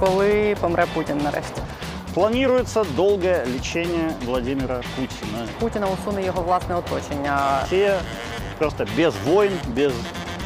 [0.00, 1.60] коли помре Путін нарешті.
[2.14, 5.46] Планируется долгое лечение Владимира Путина.
[5.60, 7.60] Путіна усуне його власне оточення.
[7.60, 7.98] Россия
[8.58, 9.92] просто без войн, без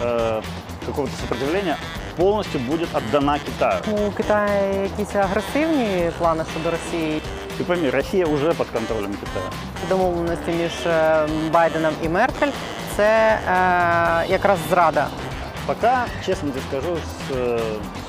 [0.02, 0.42] э,
[0.86, 1.76] какого-то сопротивления
[2.16, 3.80] полностью будет отдана Китаю.
[4.06, 7.22] У Китаю якісь агресивні плани щодо Росії.
[7.58, 9.50] Ты пойми, Россия уже под контролем Китая.
[9.88, 12.50] Домовленості між е, Байденом і Меркель
[12.96, 13.38] це е,
[14.28, 15.06] якраз зрада.
[15.66, 17.60] Пока, честно тебе скажу, с э,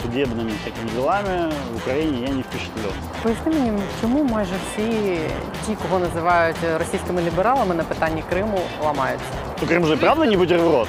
[0.02, 2.94] судебными такими делами в Украине я не впечатлен.
[3.24, 5.20] Поясни мені, чому майже всі
[5.68, 9.26] ті, кого називають російськими лібералами на питанні Криму, ламаються?
[9.62, 10.88] Ну, Крым же и правда не бутерброд.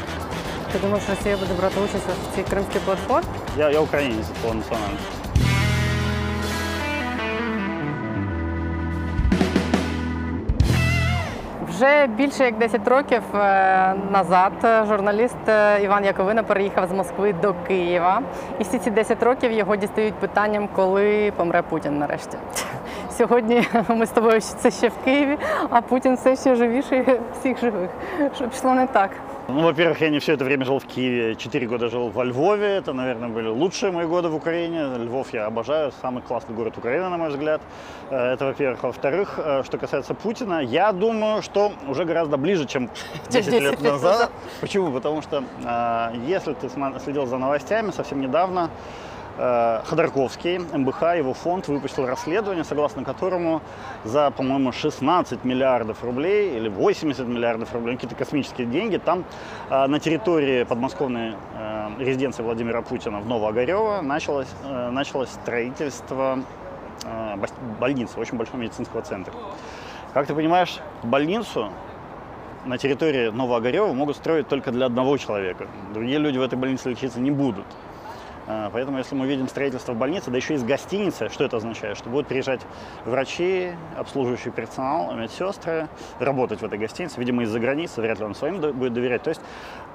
[0.72, 3.26] Ти думаєш, Росія буде брати участь в цій кримській платформі?
[3.58, 5.25] Я, я украинец по национальности.
[11.77, 17.33] Вже більше як 10 років е, назад е, журналіст е, Іван Яковина переїхав з Москви
[17.41, 18.21] до Києва.
[18.59, 22.37] І всі ці 10 років його дістають питанням, коли помре Путін нарешті.
[23.17, 25.37] Сьогодні ми з тобою це ще в Києві,
[25.69, 27.05] а Путін все ще живіший
[27.39, 27.89] всіх живих.
[28.35, 29.09] Що пішло не так.
[29.49, 31.35] Ну, во-первых, я не все это время жил в Киеве.
[31.35, 32.67] Четыре года жил во Львове.
[32.67, 34.97] Это, наверное, были лучшие мои годы в Украине.
[34.97, 35.93] Львов я обожаю.
[36.01, 37.61] Самый классный город Украины, на мой взгляд.
[38.09, 38.83] Э, Это, во-первых.
[38.83, 42.89] Во-вторых, э, что касается Путина, я думаю, что уже гораздо ближе, чем
[43.29, 44.31] 10 10 лет назад.
[44.59, 44.91] Почему?
[44.91, 46.67] Потому что э, если ты
[46.99, 48.69] следил за новостями, совсем недавно
[49.37, 53.61] Ходорковский, МБХ, его фонд выпустил расследование, согласно которому
[54.03, 59.25] за, по-моему, 16 миллиардов рублей или 80 миллиардов рублей, какие-то космические деньги, там
[59.69, 66.39] э, на территории подмосковной э, резиденции Владимира Путина в Новоогарево началось, э, началось строительство
[67.03, 67.35] э,
[67.79, 69.33] больницы, очень большого медицинского центра.
[70.13, 71.71] Как ты понимаешь, больницу
[72.65, 75.67] на территории Новоогарева могут строить только для одного человека.
[75.93, 77.65] Другие люди в этой больнице лечиться не будут.
[78.48, 81.96] А, Поэтому, если мы видим строительство больницы, да еще и с гостиницы, что это означает?
[81.96, 82.60] Что будут приезжать
[83.04, 85.88] врачи, обслуживающий персонал, медсестры,
[86.18, 89.22] работать в этой гостинице, видимо, из-за границы, вряд ли он своим до- будет доверять.
[89.22, 89.40] То есть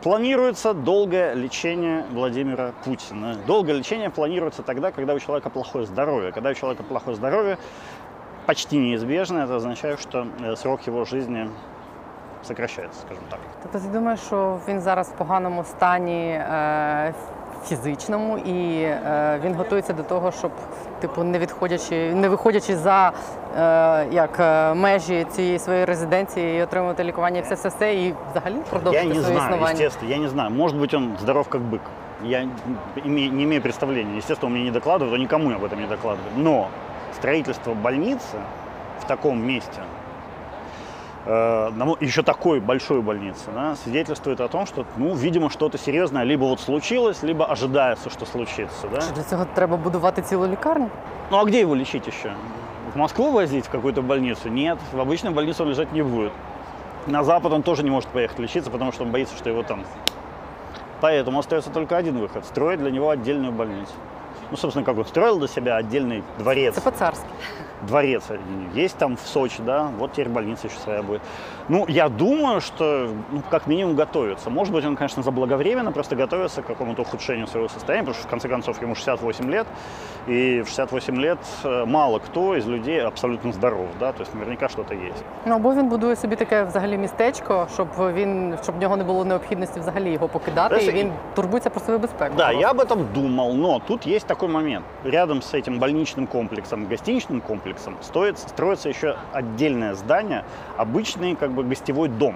[0.02, 3.35] планируется долгое лечение Владимира Путина.
[3.47, 6.31] Долгое лечение планируется тогда, когда у человека плохое здоровье.
[6.31, 7.58] Когда у человека плохое здоровье,
[8.46, 11.50] почти неизбежно, это означает, что э, срок его жизни
[12.44, 13.40] сокращается, скажем так.
[13.63, 17.13] Тобто ти думаєш, що він зараз в поганому стані е,
[17.68, 20.52] фізичному, і е, він готується до того, щоб,
[21.00, 23.12] типу, не відходячи, не виходячи за
[23.58, 28.13] е, як е, межі цієї своєї резиденції і отримувати лікування, і все все все, і
[28.31, 29.74] взагалі Я продовжити не своє знаю, існування.
[29.74, 30.50] естественно, я не знаю.
[30.52, 31.80] Может быть, он здоров как бык.
[32.24, 32.40] Я
[33.06, 34.18] име- не имею представления.
[34.18, 36.38] Естественно, он мне не докладывает, он никому об этом не докладывает.
[36.38, 36.68] Но
[37.16, 38.38] строительство больницы
[39.02, 39.91] в таком месте, э, на мо-
[41.27, 46.60] еще такой большой больницы, да, свидетельствует о том, что, ну, видимо, что-то серьезное либо вот
[46.60, 48.88] случилось, либо ожидается, что случится.
[48.88, 49.00] Да?
[49.15, 50.91] Для цього треба будувати цілу лікарню?
[51.31, 52.33] Ну а где его лечить еще?
[52.94, 54.49] В Москву возить в какую-то больницу?
[54.49, 56.33] Нет, в обычную больницу он лежать не будет.
[57.06, 59.84] На Запад он тоже не может поехать лечиться, потому что он боится, что его там...
[61.00, 63.93] Поэтому остается только один выход– строить для него отдельную больницу.
[64.50, 66.75] Ну, собственно, как он строил для себя отдельный дворец.
[66.75, 67.27] Це по-царськи.
[67.82, 68.25] Дворец
[68.75, 71.22] есть там в Сочи, да, вот теперь больница еще своя будет.
[71.69, 74.50] Ну, я думаю, что, ну, как минимум готовится.
[74.50, 78.30] Может быть, он, конечно, заблаговременно просто готовится к какому-то ухудшению своего состояния, потому что, в
[78.30, 79.68] конце концов, ему 68 лет,
[80.28, 84.69] и в 68 лет э, мало кто из людей абсолютно здоров, да, то есть наверняка
[84.69, 85.24] что-то есть.
[85.46, 89.25] Ну або він будує собі таке взагалі містечко, щоб він щоб в нього не було
[89.25, 92.34] необхідності взагалі його покидати, Знаєш, і він турбується про свою безпеку.
[92.38, 94.85] Да, я об этом думал, но тут есть такой момент.
[95.06, 100.44] Рядом с этим больничным комплексом, гостиничным комплексом, стоит, строится еще отдельное здание,
[100.78, 102.35] обычный как бы гостевой дом.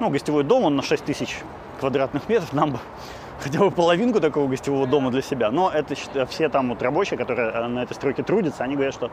[0.00, 1.38] Ну, гостевой дом, он на 6 тысяч
[1.80, 2.78] квадратных метров, нам бы
[3.40, 5.50] хотя бы половинку такого гостевого дома для себя.
[5.50, 8.94] Но это счит- все там вот рабочие, которые э, на этой стройке трудятся, они говорят,
[8.94, 9.10] что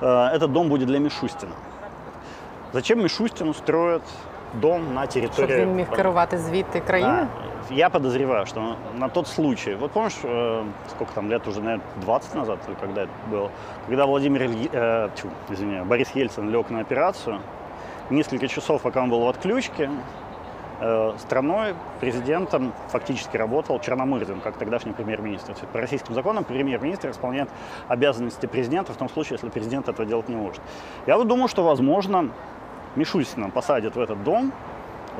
[0.00, 1.52] э, этот дом будет для Мишустина.
[2.72, 4.02] Зачем Мишустину строят
[4.54, 5.60] дом на щоб территории...
[5.60, 7.26] він міг керувати звідти країною.
[7.68, 7.74] Да.
[7.74, 11.86] Я подозреваю, что на, на тот случай, вот помнишь, э, сколько там лет уже, наверное,
[12.02, 13.48] 20 назад, или когда это было,
[13.86, 17.38] когда Владимир, Ильи- э, тьфу, извини, Борис Ельцин лег на операцию,
[18.09, 19.89] несколько часов, пока он был в отключке,
[20.79, 25.55] э, страной, президентом фактически работал Черномырдин, как тогдашний премьер-министр.
[25.71, 27.49] По российским законам премьер-министр исполняет
[27.87, 30.61] обязанности президента в том случае, если президент этого делать не может.
[31.05, 32.29] Я вот думаю, что, возможно,
[32.95, 34.51] Мишустина посадят в этот дом,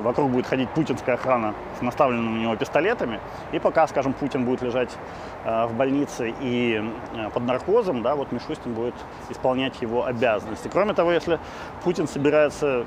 [0.01, 3.19] вокруг будет ходить путинская охрана с наставленными на него пистолетами,
[3.51, 4.89] и пока, скажем, Путин будет лежать
[5.45, 6.83] э, в больнице и
[7.15, 8.95] э, под наркозом, да, вот Мишустин будет
[9.29, 10.69] исполнять его обязанности.
[10.71, 11.39] Кроме того, если
[11.83, 12.85] Путин собирается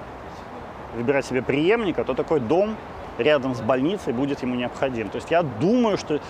[0.94, 2.76] выбирать себе преемника, то такой дом
[3.18, 5.08] рядом с больницей будет ему необходим.
[5.08, 6.20] То есть я думаю, что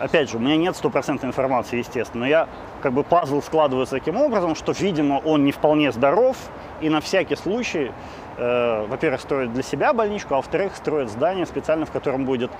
[0.00, 2.48] опять же, у меня нет стопроцентной информации, естественно, но я
[2.82, 6.36] как бы пазл складывается таким образом, что, видимо, он не вполне здоров,
[6.80, 7.92] и на всякий случай,
[8.38, 12.50] э, во-первых, строит для себя больничку, а во-вторых, строит здание специально, в котором будет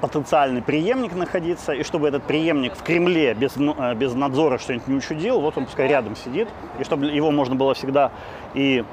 [0.00, 4.88] потенциальный преемник находиться, и чтобы этот преемник в Кремле без, ну, э, без надзора что-нибудь
[4.88, 6.48] не учудил, вот он пускай рядом сидит,
[6.78, 8.12] и чтобы его можно было всегда
[8.54, 8.84] и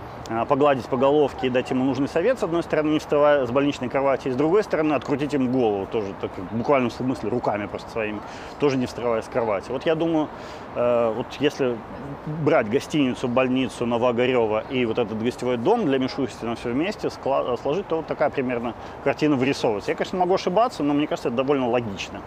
[0.48, 3.90] погладить по головке и дать ему нужный совет, с одной стороны, не вставая с больничной
[3.90, 7.90] кровати, и с другой стороны, открутить ему голову, тоже так, в буквальном смысле, руками просто
[7.92, 8.20] своими,
[8.60, 9.68] тоже не вставая с кровати.
[9.70, 10.28] Вот я думаю,
[10.76, 11.78] э, вот если
[12.26, 17.98] брать гостиницу, больницу Новоогарева и вот этот гостевой дом для Мишустина все вместе сложить, то
[17.98, 18.74] вот такая примерно
[19.04, 19.92] картина вырисовывается.
[19.92, 22.22] Я, конечно, могу ошибаться, но мне кажется, это довольно логично.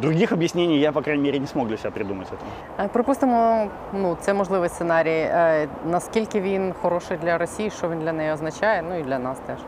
[0.00, 2.84] Других объяснений я, по крайней мере, не смог для себя придумать этому.
[2.84, 5.10] Е, Припустимо, ну це можливий сценарій.
[5.30, 9.38] Е, Наскільки він хороший для Росії, що він для неї означає, ну і для нас
[9.46, 9.58] теж.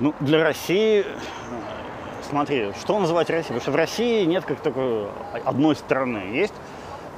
[0.00, 1.04] Ну, для России, э,
[2.30, 3.42] смотри, что называть Россией?
[3.42, 5.06] Потому что в России нет как такой
[5.44, 6.42] одной страны.
[6.42, 6.54] Есть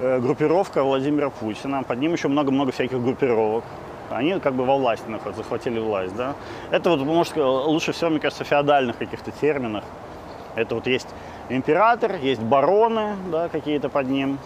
[0.01, 3.65] э, группировка Владимира Путина, под ним еще много-много всяких группировок.
[4.11, 6.35] Они как бы во власти находятся, захватили власть, да.
[6.71, 9.85] Это вот, может, лучше всего, мне кажется, в феодальных каких-то терминах.
[10.57, 11.09] Это вот есть
[11.50, 14.38] император, есть бароны, да, какие-то под ним.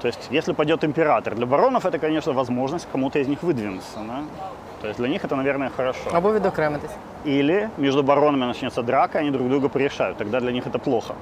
[0.00, 4.22] То есть, если пойдет император, для баронов это, конечно, возможность кому-то из них выдвинуться, да.
[4.82, 6.10] То есть для них это, наверное, хорошо.
[6.12, 6.90] Або відокремитись.
[7.24, 11.14] Или между баронами начнется драка, они друг друга порешают, тогда для них это плохо.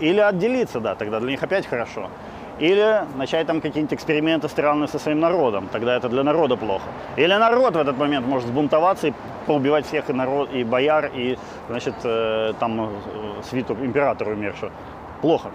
[0.00, 2.08] Или отделиться, да, тогда для них опять хорошо.
[2.60, 6.84] Или начать там какие-нибудь эксперименты странные со своим народом, тогда это для народа плохо.
[7.16, 9.12] Или народ в этот момент может сбунтоваться и
[9.46, 11.36] поубивать всех и народ, и бояр, и,
[11.68, 12.88] значит, э, там э,
[13.42, 14.70] свиту императора умершего.
[15.20, 15.50] Плохо.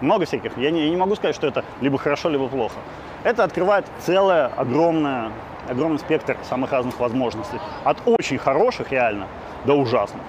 [0.00, 0.56] Много всяких.
[0.56, 2.76] Я не, я не могу сказать, что это либо хорошо, либо плохо.
[3.24, 5.32] Это открывает целое огромное,
[5.68, 7.58] огромный спектр самых разных возможностей.
[7.84, 9.26] От очень хороших реально
[9.64, 10.22] до ужасных.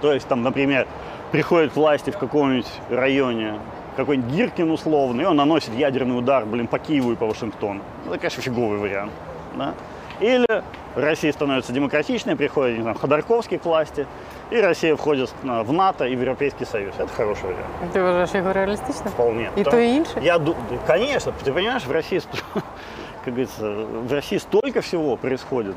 [0.00, 0.86] То есть там, например,
[1.32, 3.58] приходит к власти в каком-нибудь районе
[3.96, 7.80] какой-нибудь Гиркин условный, и он наносит ядерный удар, блин, по Киеву и по Вашингтону.
[8.06, 9.12] Это, конечно, фиговый вариант.
[9.56, 9.74] Да?
[10.20, 10.46] Или
[10.96, 14.06] Россия становится демократичной, приходит не знаю, Ходорковский к власти,
[14.50, 16.94] и Россия входит на- в НАТО и в Европейский Союз.
[16.98, 17.92] Это хороший вариант.
[17.92, 19.08] Ти вважаєш його реалістичним?
[19.08, 19.50] Вполне.
[19.56, 20.20] И то, и инше?
[20.22, 20.54] Я, ду-
[20.86, 22.20] конечно, ты понимаешь, в России,
[22.54, 23.70] как говорится,
[24.08, 25.74] в России столько всего происходит,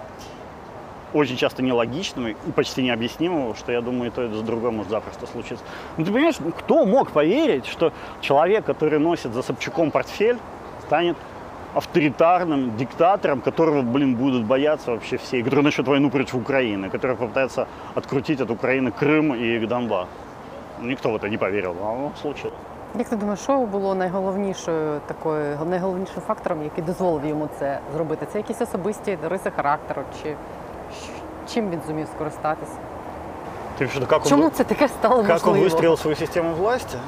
[1.15, 4.91] очень часто нелогичного и почти необъяснимого, что я думаю, и то, и то, другое может
[4.91, 5.65] запросто случиться.
[5.97, 10.37] Ну, ты понимаешь, ну, кто мог поверить, что человек, который носит за Собчаком портфель,
[10.87, 11.17] станет
[11.75, 17.17] авторитарным диктатором, которого, блин, будут бояться вообще все, и который начнет войну против Украины, который
[17.17, 20.07] попытается открутить от Украины Крым и Донбасс.
[20.83, 22.55] Никто в это не поверил, а оно случилось.
[22.99, 28.27] Як ти думаєш, що було найголовнішою такою найголовнішим фактором, який дозволив йому це зробити?
[28.33, 30.35] Це якісь особисті риси характеру, чи щ-
[31.55, 32.73] чим він зумів скористатися?
[33.79, 35.69] Ты имеешь в виду, как он- Чому це таке стало Как он можливо?
[35.69, 36.99] выстроил свою систему власти?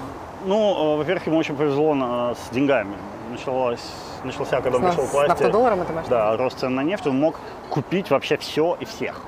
[0.47, 2.91] Ну, э, во-первых, ему очень повезло на- с деньгами.
[3.31, 3.85] Началось,
[4.25, 6.09] начался, когда он З, пришел к з власти, нафтодоларами ти маєш?
[6.09, 7.35] да, рост цен на нефть, он мог
[7.69, 9.21] купить вообще все и всех.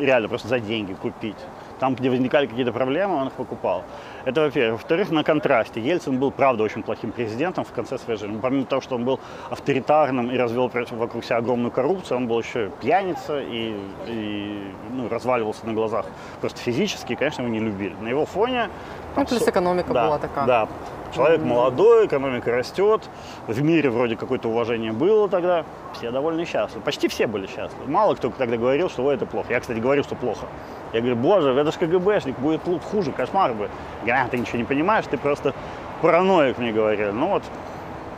[0.00, 1.36] И Реально, просто за деньги купить.
[1.83, 3.83] Там, где возникали какие-то проблемы, он их покупал.
[4.23, 4.79] Это, во-первых.
[4.79, 5.81] Во-вторых, на контрасте.
[5.81, 8.39] Ельцин был, правда, очень плохим президентом в конце своей жизни.
[8.41, 9.19] Помимо того, что он был
[9.49, 13.75] авторитарным и развел вокруг себя огромную коррупцию, он был еще пьяница и,
[14.07, 16.05] и, ну, разваливался на глазах
[16.39, 17.95] просто физически, и, конечно, его не любили.
[17.99, 18.69] На его фоне...
[19.17, 20.47] Ну, плюс экономика да, была такая.
[20.47, 20.67] Да,
[21.15, 23.07] Человек молодой, экономика растет,
[23.45, 26.81] в мире вроде какое-то уважение было тогда, все довольно счастливы.
[26.83, 27.85] Почти все были счастливы.
[27.87, 29.53] Мало кто тогда говорил, что «Ой, это плохо.
[29.53, 30.47] Я, кстати, говорил, что плохо.
[30.91, 33.69] Я говорю, боже, это же КГБшник, будет хуже, кошмар бы.
[34.05, 35.53] Я, ты ничего не понимаешь, ты просто
[36.01, 37.11] параноик, мне говорили.
[37.11, 37.43] Ну вот,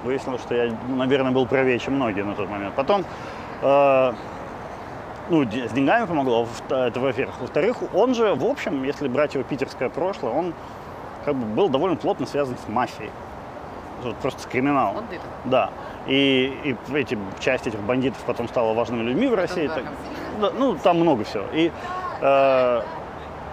[0.05, 2.75] выяснилось, что я, наверное, был правее, чем многие на тот момент.
[2.75, 3.03] Потом,
[3.61, 4.13] э,
[5.29, 7.41] ну, с деньгами помогло, это во-первых.
[7.41, 10.53] Во-вторых, он же, в общем, если брать его питерское прошлое, он
[11.25, 13.09] как бы был довольно плотно связан с мафией.
[14.03, 15.05] Вот просто с криминалом.
[15.45, 15.71] Да.
[16.07, 19.67] И, и эти, часть этих бандитов потом стала важными людьми в России.
[19.67, 19.85] Так-
[20.39, 21.45] да, ну, там много всего.
[21.53, 21.71] И,
[22.21, 22.81] э,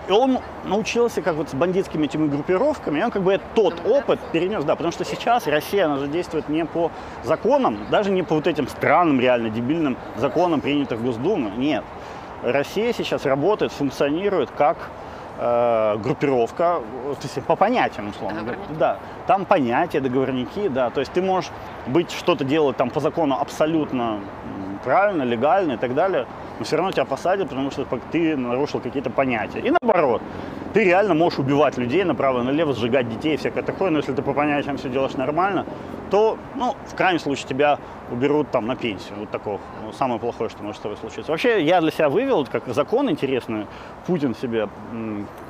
[0.09, 4.19] и он научился как вот с бандитскими этими группировками, и он как бы тот опыт
[4.33, 6.91] перенес, да, потому что сейчас Россия, она же действует не по
[7.23, 11.85] законам, даже не по вот этим странным, реально дебильным законам, принятых в Госдуму, нет.
[12.43, 14.76] Россия сейчас работает, функционирует как
[15.42, 16.80] э, группировка,
[17.20, 18.40] то есть по понятиям, условно.
[18.40, 18.78] Договорники.
[18.78, 21.50] Да, там понятия, договорники, да, то есть ты можешь
[21.87, 24.20] быть, что-то делать там по закону абсолютно
[24.84, 26.26] правильно, легально и так далее,
[26.58, 29.61] но все равно тебя посадят, потому что ты нарушил какие-то понятия.
[29.61, 30.22] И наоборот,
[30.75, 34.12] ты реально можешь убивать людей направо и налево, сжигать детей и всякое такое, но если
[34.12, 35.66] ты по понятиям все делаешь нормально,
[36.12, 37.78] то, ну, в крайнем случае, тебя
[38.11, 39.14] уберут там на пенсию.
[39.21, 41.33] Вот такое ну, самое плохое, что может с тобой случиться.
[41.33, 43.66] Вообще, я для себя вывел, как закон интересный,
[44.07, 44.69] Путин себе,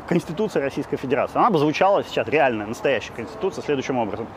[0.09, 1.37] Конституция Российской Федерации.
[1.37, 4.29] Она бы звучала сейчас, реальная, настоящая Конституция, следующим образом.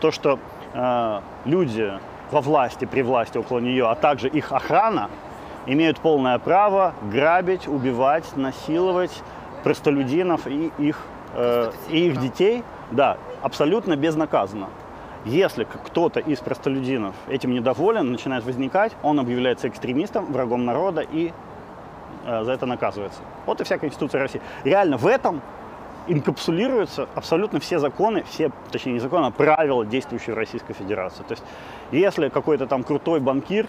[0.00, 0.38] То, что
[0.72, 1.92] э, люди
[2.30, 5.10] во власти, при власти около нее, а также их охрана,
[5.66, 9.22] имеют полное право грабить, убивать, насиловать
[9.62, 10.98] простолюдинов и их,
[11.34, 14.68] э, и их детей, да, абсолютно безнаказанно.
[15.26, 21.32] Если кто-то из простолюдинов этим недоволен, начинает возникать, он объявляется экстремистом, врагом народа и
[22.24, 23.18] э, за это наказывается.
[23.44, 24.40] Вот и вся Конституция России.
[24.62, 25.42] Реально в этом
[26.06, 31.24] инкапсулируются абсолютно все законы, все, точнее не законы, а правила, действующие в Российской Федерации.
[31.24, 31.42] То есть
[31.90, 33.66] если какой-то там крутой банкир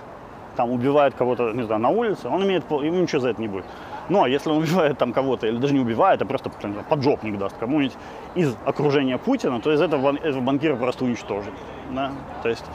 [0.57, 3.65] там убивает кого-то, не знаю, на улице, он имеет, ему ничего за это не будет.
[4.09, 7.57] Но если он убивает там кого-то, или даже не убивает, а просто знаю, поджопник даст
[7.57, 7.95] кому-нибудь
[8.35, 11.53] из окружения Путина, то из этого, этого банкира просто уничтожит.
[11.91, 12.11] Да?
[12.43, 12.65] То есть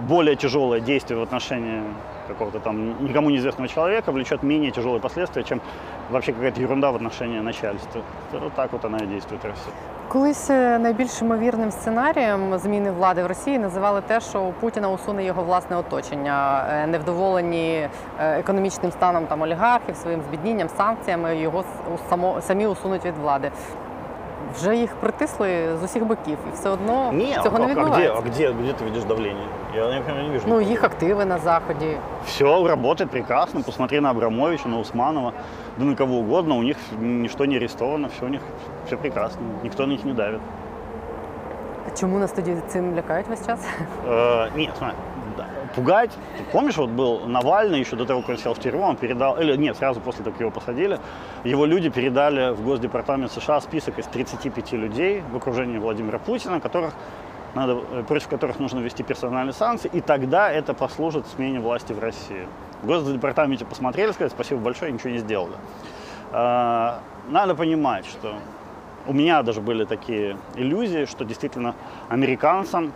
[0.00, 1.82] более тяжелое действие в отношении
[2.28, 5.60] какого-то там никому неизвестного человека влечет менее тяжелые последствия, чем
[6.10, 8.02] вообще какая-то ерунда в отношении начальства.
[8.32, 9.74] Вот так вот она и действует Россия.
[10.08, 15.42] Колись е, найбільш ймовірним сценарієм зміни влади в Росії називали те, що Путіна усуне його
[15.42, 17.88] власне оточення, Е, невдоволені
[18.20, 21.64] е, економічним станом там олігархів, своїм збіднінням, санкціями його
[22.08, 23.50] само самі усунуть від влади.
[24.54, 28.14] Вже їх притисли з усіх боків, і все одно цього не а, где, відбувається.
[28.16, 29.46] а где, где ты видишь давление?
[29.76, 30.44] Я, например, не вижу.
[30.48, 31.96] Ну їх активи на заході.
[32.26, 33.60] Все работает прекрасно.
[33.62, 35.32] Посмотри на Абрамовича, на Усманова,
[35.78, 36.54] да на кого угодно.
[36.56, 38.40] У них ничто не арестовано, все у них
[38.86, 39.40] все прекрасно.
[39.64, 40.40] Никто на них не давит.
[42.00, 43.60] Чому нас тоді цим лякають весь час?
[44.08, 44.96] Э, нет, смотри,
[45.74, 46.10] пугать.
[46.52, 49.56] Помнишь, вот был Навальный еще до того, как он сел в тюрьму, он передал, или
[49.56, 50.98] нет, сразу после того, как его посадили,
[51.44, 56.94] его люди передали в Госдепартамент США список из 35 людей в окружении Владимира Путина, которых
[57.54, 61.98] надо, э, против которых нужно ввести персональные санкции, и тогда это послужит смене власти в
[61.98, 62.46] России.
[62.82, 65.54] В Госдепартаменте посмотрели, сказали, спасибо большое, ничего не сделали.
[66.32, 68.34] А, Надо понимать, что
[69.06, 71.74] у меня даже были такие иллюзии, что действительно
[72.08, 72.92] американцам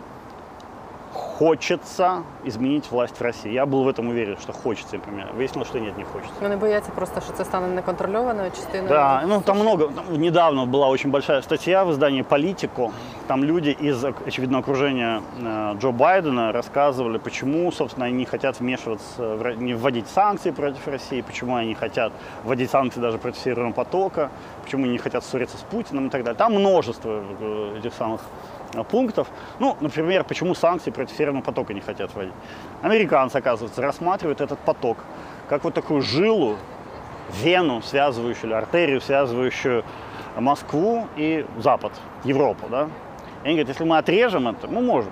[1.13, 3.51] хочется изменить власть в России.
[3.51, 5.27] Я был в этом уверен, что хочется, например.
[5.33, 6.33] Выяснилось, что нет, не хочется.
[6.41, 8.89] Вони бояться просто, що це стане неконтрольованою частиною.
[8.89, 9.87] Да, ну там много.
[9.87, 12.91] там недавно была очень большая статья в издании «Политику».
[13.27, 19.55] Там люди из, очевидно, окружения э, Джо Байдена рассказывали, почему, собственно, они не хотят вмешиваться,
[19.57, 22.11] не вводить санкции против России, почему они не хотят
[22.43, 24.29] вводить санкции даже против Северного потока,
[24.63, 26.37] почему они не хотят ссориться с Путиным и так далее.
[26.37, 28.21] Там множество э, этих самых
[28.81, 29.27] пунктов.
[29.59, 32.33] Ну, например, почему санкции против Северного потока не хотят вводить.
[32.81, 34.97] Американцы, оказывается, рассматривают этот поток
[35.47, 36.57] как вот такую жилу,
[37.41, 39.83] вену, связывающую, или артерию, связывающую
[40.37, 41.91] Москву и Запад,
[42.23, 42.89] Европу, да.
[43.43, 45.11] И они говорят, если мы отрежем это, мы можем.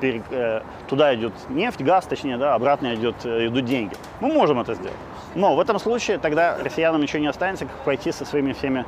[0.00, 3.94] Пере- э, туда идет нефть, газ, точнее, да, обратно идет, э, идут деньги.
[4.20, 4.96] Мы можем это сделать.
[5.34, 8.86] Но в этом случае тогда россиянам ничего не останется, как пойти со своими всеми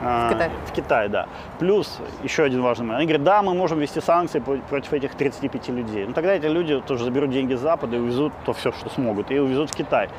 [0.00, 0.50] В Китай.
[0.66, 1.26] в Китай, да.
[1.58, 2.98] Плюс еще один важный момент.
[2.98, 6.04] Они говорят, да, мы можем вести санкции против этих 35 людей.
[6.06, 9.30] Ну тогда эти люди тоже заберут деньги с Запада и увезут то все, что смогут,
[9.30, 10.10] и увезут в Китай.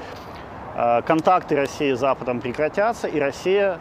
[0.75, 3.77] Э, Контакты России с Западом прекратятся, и Россия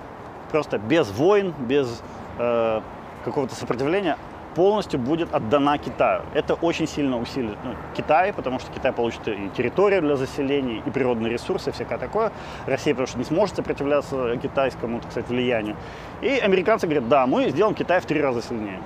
[0.51, 2.03] просто без войн, без
[2.39, 2.81] э,
[3.25, 4.17] какого-то сопротивления
[4.57, 6.23] полностью будет отдана Китаю.
[6.35, 10.91] Это очень сильно усилит ну, Китай, потому что Китай получит и территорию для заселения, и
[10.91, 12.33] природные ресурсы, и всякое такое.
[12.67, 15.77] Россия, потому что не сможет сопротивляться китайскому, так сказать, влиянию.
[16.23, 18.81] И американцы говорят, да, мы сделаем Китай в три раза сильнее.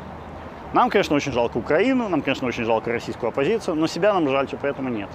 [0.72, 4.48] Нам, конечно, очень жалко Украину, нам, конечно, очень жалко российскую оппозицию, но себя нам жаль,
[4.60, 5.08] поэтому нет.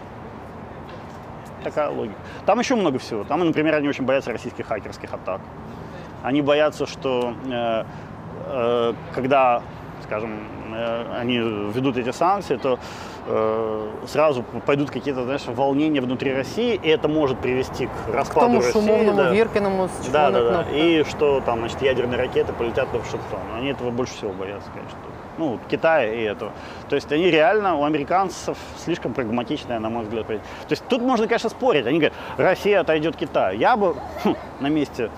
[1.64, 2.18] Такая логика.
[2.46, 3.26] Там еще много всего.
[3.26, 5.42] Там, например, они очень боятся российских хакерских атак.
[6.24, 7.84] Они боятся, что э,
[8.48, 9.62] э, когда,
[10.06, 10.30] скажем,
[10.74, 12.80] э, они ведут эти санкции, то
[13.28, 18.48] э, сразу пойдут какие-то, знаешь, волнения внутри России, и это может привести к К распаду
[18.48, 18.80] тому ж России.
[18.80, 19.32] умовному да.
[19.32, 20.66] Віркіному з Да, да, да.
[20.76, 23.40] И что там, значит, ядерные ракеты полетят на Вашингтон.
[23.58, 24.98] Они этого больше всего боятся, конечно.
[25.38, 26.52] Ну, Китая и этого.
[26.90, 30.28] То есть они реально, у американцев слишком прагматичная, на мой взгляд.
[30.28, 30.40] То
[30.72, 31.88] есть тут можно, конечно, спорить.
[31.88, 33.60] Они говорят, Россия отойдет Китаю.
[33.60, 35.10] Я бы хм, на месте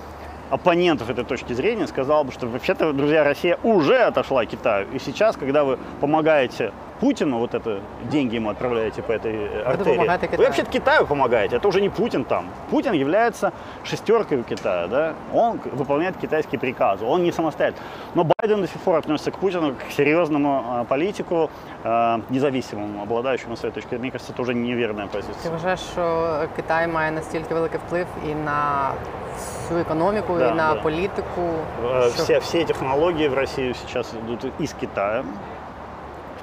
[0.49, 4.87] оппонентов этой точки зрения сказал бы, что вообще-то, друзья, Россия уже отошла Китаю.
[4.93, 7.80] И сейчас, когда вы помогаете Путину, вот это
[8.12, 10.46] деньги ему отправляете по этой э, артерии, помогаете вы Китаю.
[10.48, 12.44] вообще Китаю помогаете, это уже не Путин там.
[12.70, 13.52] Путин является
[13.84, 15.14] шестеркой у Китая, да?
[15.34, 17.82] Он к- выполняет китайские приказы, он не самостоятельный.
[18.14, 21.50] Но Байден до сих пор относится к Путину как к серьезному э, политику,
[21.84, 24.02] э, независимому, обладающему своей точкой зрения.
[24.02, 25.50] Мне кажется, это уже неверная Ти позиция.
[25.52, 28.90] вважаєш, що Китай має настільки великий вплив і на
[29.36, 30.80] всю економіку, Да, і на да.
[30.80, 31.40] політику?
[31.84, 35.24] Э, що- Все, все технологии в Россию сейчас идут из Китая.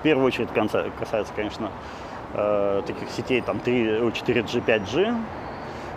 [0.04, 0.50] первую очередь
[0.98, 1.70] касается, конечно,
[2.34, 5.16] э, таких сетей там 3, 4G, 5G,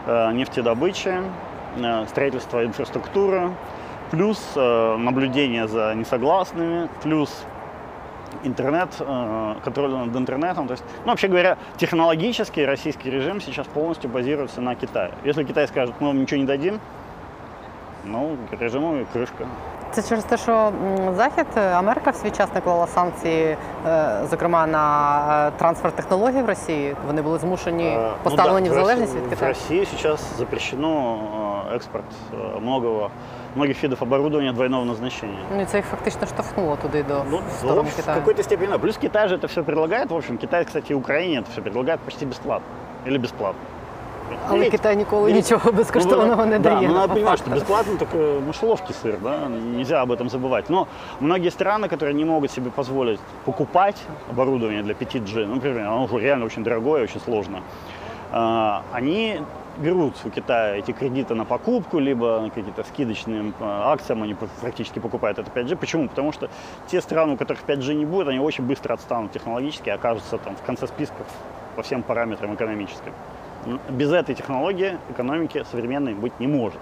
[0.08, 1.22] э, нефтедобычи,
[2.08, 3.52] строительство инфраструктуры,
[4.10, 7.44] плюс э, наблюдение за несогласными, плюс
[8.44, 10.68] интернет, э, контроль над интернетом.
[10.68, 15.12] То есть, ну, вообще говоря, технологически российский режим сейчас полностью базируется на Китае.
[15.24, 16.80] Если Китай скажет, мы вам ничего не дадим,
[18.06, 19.46] ну, режиму крышка.
[19.97, 23.57] Це через те, що м, Захід, е, Америка в свій час наклала санкції,
[23.87, 26.97] е, зокрема на е, трансфер технологій в Росії.
[27.07, 29.49] Вони були змушені Э, поставлені ну в да, залежність России- від В Китаю.
[29.53, 31.19] России сейчас запрещено
[31.73, 33.11] э, экспорт э, многого,
[33.57, 35.39] многих видов оборудования двойного назначения.
[35.57, 38.19] Ну і це їх фактично штовхнуло туди до Ну, сторони в Китаю.
[38.19, 38.79] какой-то степени, да.
[38.79, 40.11] Плюс Китай же это все предлагает.
[40.11, 42.67] В общем, Китай, кстати, и Украине это все предлагает почти бесплатно.
[43.07, 43.61] Или бесплатно.
[44.49, 44.77] Але Видите?
[44.77, 45.55] Китай ніколи Видите?
[45.55, 46.89] нічого безкоштовного не Ну, да, дає.
[46.89, 47.61] ну, надо по понимать, что факту.
[47.61, 49.39] бесплатно только мышеловки сыр, да,
[49.77, 50.65] нельзя об этом забывать.
[50.69, 50.87] Но
[51.21, 53.97] многие страны, которые не могут себе позволить покупать
[54.31, 57.61] оборудование для 5G, ну, например, оно уже реально очень дорогое, очень сложно,
[58.33, 59.41] а, они
[59.79, 64.99] берут у Китая эти кредиты на покупку, либо на какие-то скидочные а, акциям они практически
[65.01, 65.77] покупают это 5G.
[65.77, 66.09] Почему?
[66.09, 66.49] Потому что
[66.91, 70.55] те страны, у которых 5G не будет, они очень быстро отстанут технологически и окажутся там
[70.57, 71.23] в конце списка
[71.77, 73.13] по всем параметрам экономическим.
[73.90, 76.80] Без этой технологии экономики современной быть не может.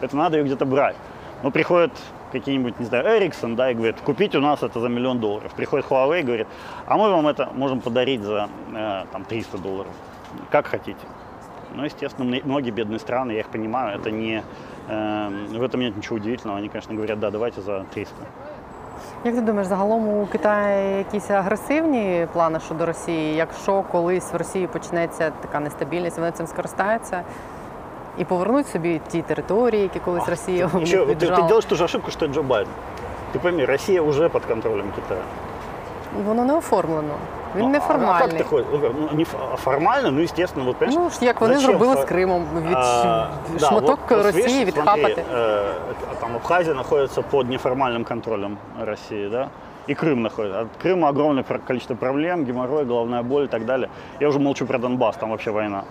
[0.00, 0.96] Это надо ее где-то брать.
[1.42, 1.92] Но приходит
[2.32, 5.52] какие-нибудь, не знаю, Ericsson, да, и говорит, купить у нас это за миллион долларов.
[5.54, 6.46] Приходит Huawei и говорит,
[6.86, 9.92] а мы вам это можем подарить за э, там, 300 долларов.
[10.50, 11.06] Как хотите.
[11.74, 14.42] Ну, естественно, многие бедные страны, я их понимаю, это не,
[14.88, 16.58] э, в этом нет ничего удивительного.
[16.58, 18.14] Они, конечно, говорят, да, давайте за 300.
[19.23, 23.35] Як ти думаєш, загалом у Китаї якісь агресивні плани щодо Росії?
[23.35, 27.21] Якщо колись в Росії почнеться така нестабільність, вони цим скористаються
[28.17, 31.47] і повернуть собі ті території, які колись Росія у них Ничего, ты, ты віджала?
[31.47, 32.73] делаешь ту же ошибку, что и Джо Байден.
[33.33, 35.21] Ты пойми, Россия уже под контролем Китая.
[36.25, 37.13] Воно не оформлено.
[37.55, 38.37] Він Ну, а- А неформальний.
[38.37, 38.67] как ты хочешь?
[38.71, 41.95] Ну, не ф- а формально, ну, естественно, вот, понимаешь, Ну ж як вони зачем зробили
[41.95, 43.27] фо- з Кримом від А,
[43.59, 45.01] да, шматок вот- вот Росії видишь, відхапати.
[45.01, 45.63] смотри, э,
[46.21, 49.47] там Абхазия находится под неформальным контролем России, да?
[49.89, 50.59] И Крым находится.
[50.61, 53.89] От Крыма огромное пр- количество проблем, геморрой, головная боль и так далее.
[54.19, 55.83] Я уже молчу про Донбасс, там вообще война.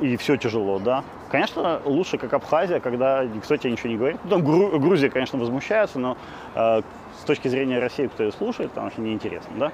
[0.00, 1.02] И все тяжело, да.
[1.30, 4.16] Конечно, лучше, как Абхазия, когда никто тебе ничего не говорит.
[4.24, 6.16] Ну, там Гру- Грузия, конечно, возмущается, но
[6.56, 6.80] э,
[7.20, 9.70] с точки зрения России, кто ее слушает, там вообще неинтересно, да.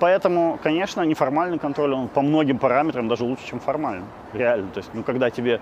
[0.00, 4.06] Поэтому, конечно, неформальный контроль, он по многим параметрам даже лучше, чем формальный.
[4.32, 4.70] Реально.
[4.70, 5.60] То есть, ну, когда тебе...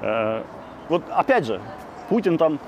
[0.00, 0.42] э,
[0.88, 1.60] вот опять же,
[2.08, 2.58] Путин там,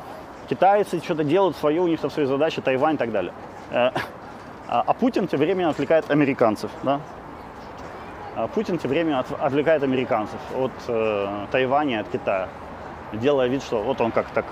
[0.49, 3.33] китайцы что-то делают свое, у них там свои задачи, Тайвань и так далее.
[3.71, 3.91] Э,
[4.69, 7.01] а, а Путин тем временем отвлекает американцев, да?
[8.37, 12.49] А Путин тем временем от- отвлекает американцев от э, Тайваня от Китая,
[13.15, 14.45] делая вид, что вот он как так,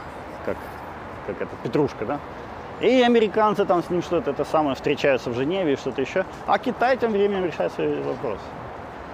[0.46, 0.56] как,
[1.26, 2.18] как это, петрушка, да?
[2.80, 6.24] И американцы там с ним что-то это самое встречаются в Женеве и что-то еще.
[6.46, 8.44] А Китай тем временем решает свои вопросы.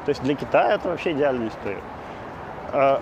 [0.05, 1.81] То есть для Китая это вообще идеальная история.
[2.73, 2.99] Э,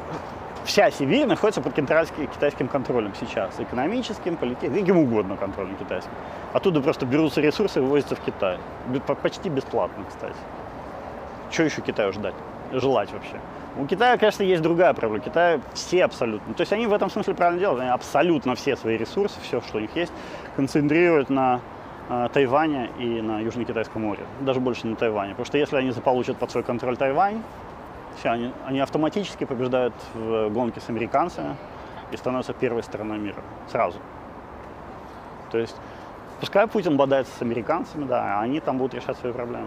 [0.65, 3.59] Вся Сибирь находится под китайским, контролем сейчас.
[3.59, 6.13] Экономическим, политическим, каким угодно контролем китайским.
[6.53, 8.59] Оттуда просто берутся ресурсы и вывозятся в Китай.
[9.23, 10.37] Почти бесплатно, кстати.
[11.51, 12.35] Что еще Китаю ждать?
[12.73, 13.41] Желать вообще?
[13.77, 15.25] У Китая, конечно, есть другая проблема.
[15.25, 16.55] Китай все абсолютно.
[16.55, 17.81] То есть они в этом смысле правильно делают.
[17.81, 20.13] Они абсолютно все свои ресурсы, все, что у них есть,
[20.57, 21.61] концентрируют на
[22.09, 24.25] э, Тайване и на Южно-Китайском море.
[24.41, 25.31] Даже больше на Тайване.
[25.31, 27.43] Потому что если они заполучат под свой контроль Тайвань,
[28.19, 31.57] все, они, они автоматически побеждают в гонке с американцами
[32.11, 33.43] и становятся первой страной мира.
[33.71, 33.99] Сразу.
[35.51, 35.77] То есть,
[36.41, 39.67] пускай Путин бодается с американцами, да, а они там будут решать свои проблемы.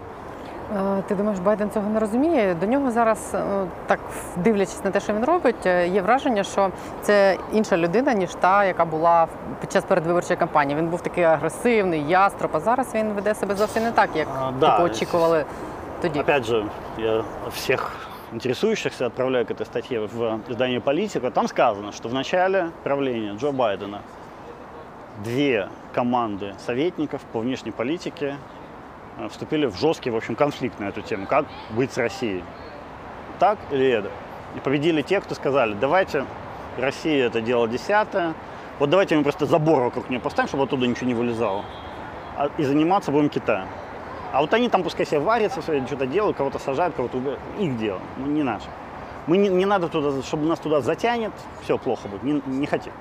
[0.77, 2.55] Е, Ти думаєш, Байден цього не розуміє?
[2.59, 3.99] До нього зараз, е, так
[4.37, 6.69] дивлячись на те, що він робить, е, є враження, що
[7.01, 9.29] це інша людина, ніж та, яка була в-
[9.61, 10.79] під час передвиборчої кампанії.
[10.79, 14.51] Він був такий агресивний, яструб, а зараз він веде себе зовсім не так, як А,
[14.59, 14.71] да.
[14.71, 15.45] типу, очікували
[16.01, 16.19] тоді.
[16.19, 16.65] Опять же,
[16.97, 17.91] я всех
[18.33, 21.29] интересующихся отправляю к этой статье в издание «Политика».
[21.29, 23.99] Там сказано, что в начале правления Джо Байдена
[25.23, 28.33] две команды советников по внешней политике э,
[29.30, 31.26] вступили в жесткий, в общем, конфликт на эту тему.
[31.26, 32.44] Как быть с Россией?
[33.38, 34.10] Так или это?
[34.56, 36.24] И победили те, кто сказали, давайте
[36.78, 38.34] Россия это дело десятое,
[38.78, 41.64] вот давайте мы просто забор вокруг нее поставим, чтобы оттуда ничего не вылезало.
[42.36, 43.68] А- И заниматься будем Китаем.
[44.32, 47.40] А вот они там пускай себе варятся, что-то делают, кого-то сажают, кого-то убивают.
[47.58, 48.66] Их дело, не наше.
[49.26, 52.92] Мы не, не надо туда, чтобы нас туда затянет, все плохо будет, не, не хотим.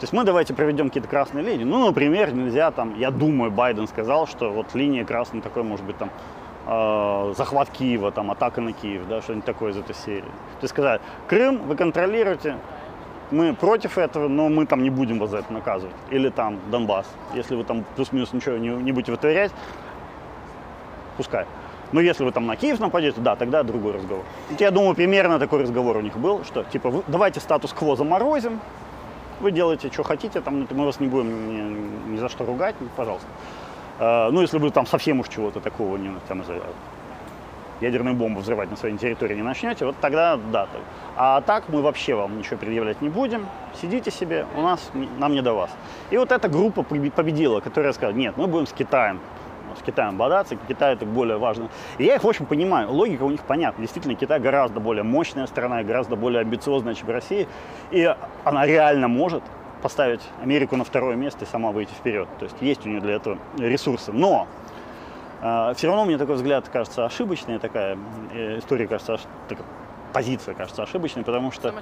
[0.00, 1.64] То есть мы давайте проведем какие-то красные линии.
[1.64, 5.98] Ну, например, нельзя там, я думаю, Байден сказал, что вот линия красная такой, может быть,
[5.98, 6.10] там
[6.66, 10.22] э, захват Киева, там атака на Киев, да, что-нибудь такое из этой серии.
[10.22, 12.56] То есть сказать, Крым вы контролируете,
[13.30, 15.94] мы против этого, но мы там не будем вас за это наказывать.
[16.08, 19.52] Или там Донбасс, если вы там плюс-минус ничего не, не будете вытворять,
[21.18, 21.44] пускай.
[21.92, 24.24] Но если вы там на Киев нападете, да, тогда другой разговор.
[24.58, 28.60] Я думаю, примерно такой разговор у них был, что типа давайте статус-кво заморозим,
[29.40, 33.28] вы делаете, что хотите, там, мы вас не будем ни, ни за что ругать, пожалуйста.
[33.98, 36.42] Э, ну, если вы там совсем уж чего-то такого не, там,
[37.80, 40.68] ядерную бомбу взрывать на своей территории не начнете, вот тогда да.
[41.16, 43.46] А так мы вообще вам ничего предъявлять не будем.
[43.80, 45.70] Сидите себе, у нас, нам не до вас.
[46.10, 49.20] И вот эта группа побе- победила, которая сказала, нет, мы будем с Китаем.
[49.78, 51.68] С Китаем бодаться, Китай это более важно.
[51.98, 53.82] И я их, в общем, понимаю, логика у них понятна.
[53.82, 57.46] Действительно, Китай гораздо более мощная страна, гораздо более амбициозная, чем Россия.
[57.90, 59.42] И она реально может
[59.82, 62.28] поставить Америку на второе место и сама выйти вперед.
[62.38, 64.12] То есть есть у нее для этого ресурсы.
[64.12, 64.46] Но
[65.74, 67.96] все равно мне такой взгляд кажется ошибочной, такая
[68.34, 69.64] э, история кажется, такая
[70.12, 71.72] позиция кажется ошибочной, потому что...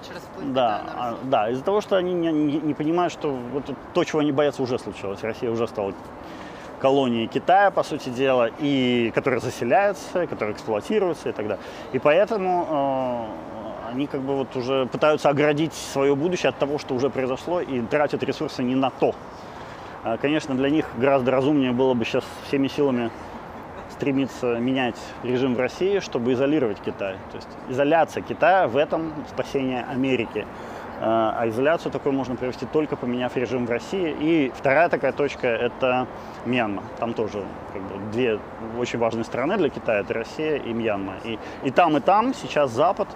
[0.54, 4.20] Да, а, да, из-за того, что они не, не- не понимают, что вот то, чего
[4.20, 5.24] они боятся, уже случилось.
[5.24, 5.92] Россия уже стала
[6.78, 11.64] колонией Китая, по сути дела, и которая заселяется, которая эксплуатируется и так далее.
[11.92, 13.28] И поэтому
[13.88, 17.60] э, они как бы вот уже пытаются оградить свое будущее от того, что уже произошло,
[17.60, 19.14] и тратят ресурсы не на то.
[20.04, 23.10] А, Конечно, для них гораздо разумнее было бы сейчас всеми силами
[23.90, 27.16] стремиться менять режим в России, чтобы изолировать Китай.
[27.32, 30.46] То есть изоляция Китая в этом спасение Америки.
[31.00, 34.14] А а изоляцию такую можно провести только поменяв режим в России.
[34.20, 36.06] И вторая такая точка– это
[36.44, 36.82] Мьянма.
[36.98, 38.40] Там тоже как бы, две
[38.78, 41.14] очень важные страны для Китая– это Россия и Мьянма.
[41.24, 43.08] И, и там, и там сейчас Запад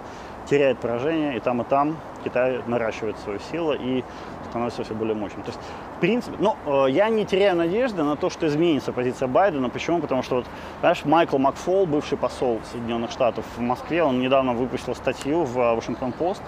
[0.49, 4.03] теряет поражение, и там, и там Китай наращивает свою силу и
[4.49, 5.43] становится все более мощным.
[5.43, 5.59] То есть,
[5.97, 9.69] в принципе, ну, э, я не теряю надежды на то, что изменится позиция Байдена.
[9.69, 9.99] Почему?
[9.99, 10.45] Потому что, вот,
[10.81, 15.75] знаешь, Майкл Макфол, бывший посол Соединенных Штатов в Москве, он недавно выпустил статью в э,
[15.75, 16.41] Вашингтон-Пост,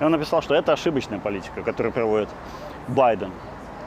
[0.00, 2.28] и он написал, что это ошибочная политика, которую проводит
[2.88, 3.30] Байден.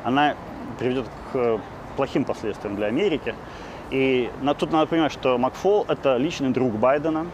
[0.03, 0.35] Она
[0.79, 1.59] приведет к э,
[1.95, 3.35] плохим последствиям для Америки.
[3.89, 7.25] И тут надо понимать, что Макфол– это личный друг Байдена,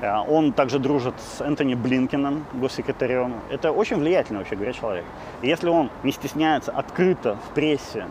[0.00, 3.34] Э, Он также дружит с Энтони Блинкиным, госсекретарем.
[3.50, 5.04] Это очень влиятельный, вообще говоря, человек.
[5.42, 8.06] И если он не стесняется открыто в прессе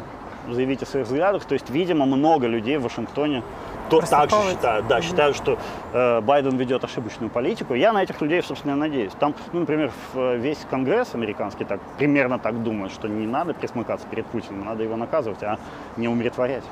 [0.50, 3.44] заявить о своих взглядах, то есть, видимо, много людей в Вашингтоне
[3.89, 4.51] то также Прослуховывают.
[4.57, 5.59] считают, да, считают, что
[5.95, 7.75] э, Байден ведет ошибочную политику.
[7.75, 9.13] Я на этих людей, собственно, и надеюсь.
[9.19, 13.53] Там, ну, например, в- э, весь Конгресс американский так примерно так думает, что не надо
[13.53, 15.57] присмыкаться перед Путиным, надо его наказывать, а
[15.97, 16.63] не умиротворять.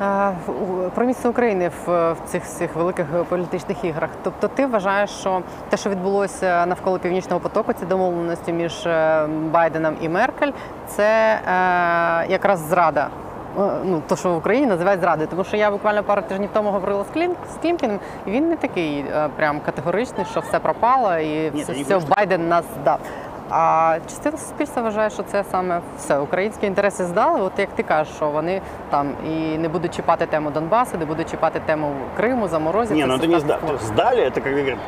[0.00, 4.10] А, у- Про місце України в, в цих всіх великих політичних іграх.
[4.22, 9.94] Тобто, ти вважаєш, що те, що відбулося навколо північного потоку, ці домовленості між е, Байденом
[10.00, 10.50] і Меркель,
[10.86, 11.40] це е,
[12.32, 13.08] якраз зрада.
[13.58, 16.70] Е, Ну, то, що в Україні називають зрадою, тому що я буквально пару тижнів тому
[16.70, 21.14] говорила з Клін з Клімкіним, і він не такий е, прям категоричний, що все пропало
[21.18, 22.98] і Ні, все, я не все говорю, що- Байден нас здав.
[23.50, 26.18] А частина суспільства вважає, що це саме все.
[26.18, 27.40] Українські інтереси здали.
[27.40, 31.30] От як ти кажеш, що вони там і не будуть чіпати тему Донбасу, не будуть
[31.30, 32.96] чіпати тему Криму, заморозять.
[32.96, 33.78] Не, це ну все это не статус сдали.
[33.78, 33.86] кво.
[33.86, 34.78] Сдали, это как говорят,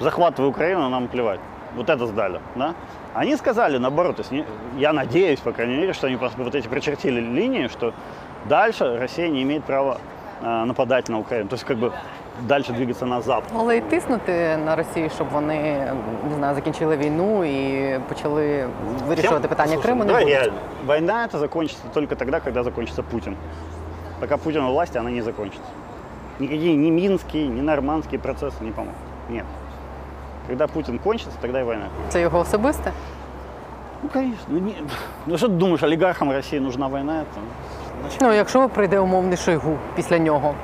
[0.00, 1.40] захватывай Украину, нам плевать.
[1.76, 2.74] Вот это сдали, да?
[3.14, 4.44] Они сказали наоборот, то есть не-
[4.78, 7.92] я надеюсь, по крайней мере, что они просто вот эти прочертили линии, что
[8.48, 9.96] дальше Россия не имеет права
[10.42, 11.48] э, нападать на Украину.
[11.48, 11.92] То есть как бы
[12.42, 13.50] дальше двигаться на запад.
[13.56, 15.92] Але й тиснути на Росію, щоб вони
[16.28, 18.66] не знаю, закінчили війну і почали
[19.08, 20.00] вирішувати Всем- питання Слушай, Криму.
[20.00, 20.38] Не давай будуть.
[20.38, 20.58] реально.
[20.86, 23.36] Война это закончится только тогда, когда закончится Путин.
[24.20, 25.68] Пока Путин у власти, она не закончится.
[26.40, 28.96] Никакие ни минские, ни нормандские процессы не помогут.
[29.30, 29.44] Нет.
[30.48, 31.86] Когда Путин кончится, тогда и война.
[32.08, 32.92] Це його особисте.
[34.02, 34.44] Ну, конечно.
[34.48, 34.74] Ну, не-
[35.26, 37.12] ну что ты думаешь, олигархам России нужна война?
[37.12, 37.40] Это...
[38.20, 40.54] Ну, якщо прийде умовний Шойгу після нього,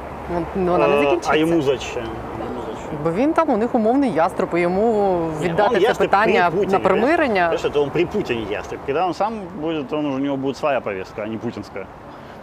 [0.56, 1.30] ну, вона не Э, закінчиться.
[1.32, 2.02] А ему зачем?
[2.02, 2.98] Ему зачем?
[3.04, 6.50] Бо він там у них умовний яструб, і йому Не, віддати он це ястреб питання
[6.50, 7.48] при Путине, на примирення.
[7.48, 8.80] Понимаешь, это он при Путине ястреб.
[8.86, 11.86] Когда он сам будет, он уже, у него будет своя повестка, а не путинская.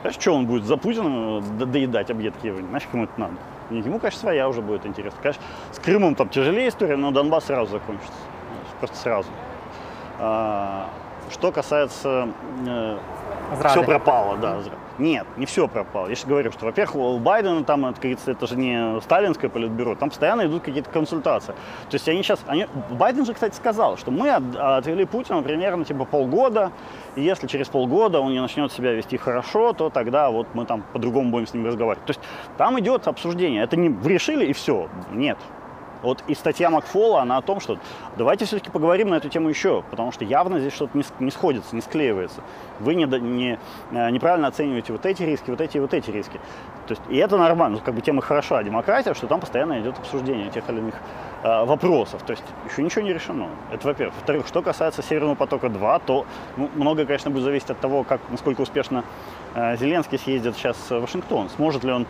[0.02, 2.58] Знаешь, что он будет за Путина э, до- доедать объедки его?
[2.70, 3.34] Знаешь, кому это надо?
[3.81, 5.19] Ему, конечно, своя уже будет интересно.
[5.23, 8.13] Конечно, с Крымом там тяжелее история, но Донбасс сразу закончится.
[8.79, 9.29] Просто сразу.
[10.19, 10.89] А,
[11.31, 12.29] что касается
[12.67, 12.99] э,
[13.69, 14.61] все пропало, да.
[15.03, 16.07] Нет, не все пропало.
[16.07, 20.11] Я же говорю, что, во-первых, у Байдена там, это, это же не сталинское политбюро, там
[20.11, 21.55] постоянно идут какие-то консультации.
[21.91, 25.85] То есть они сейчас, они, Байден же, кстати, сказал, что мы от- отвели Путина примерно
[25.85, 26.71] типа полгода,
[27.17, 30.85] и если через полгода он не начнет себя вести хорошо, то тогда вот мы там
[30.93, 32.07] по-другому будем с ним разговаривать.
[32.07, 32.21] То есть
[32.57, 33.65] там идет обсуждение.
[33.65, 34.89] Это не вы решили и все.
[35.11, 35.37] Нет.
[36.03, 37.79] Вот и статья Макфола, она о том, что
[38.17, 41.75] давайте все-таки поговорим на эту тему еще, потому что явно здесь что-то не, не сходится,
[41.75, 42.43] не склеивается.
[42.81, 43.59] Вы не, не,
[43.93, 46.41] э, неправильно оцениваете вот эти риски, вот эти и вот эти риски.
[46.89, 50.51] То есть, и это нормально, как бы тема хороша, демократия, что там постоянно идет обсуждение
[50.51, 50.95] тех или иных
[51.45, 52.23] э, вопросов.
[52.25, 53.49] То есть еще ничего не решено.
[53.73, 54.17] Это во-первых.
[54.17, 58.61] Во-вторых, что касается Северного потока-2, то ну, многое, конечно, будет зависеть от того, как, насколько
[58.63, 59.05] успешно
[59.55, 61.49] э, Зеленский съездит сейчас в Вашингтон.
[61.51, 62.07] Сможет ли он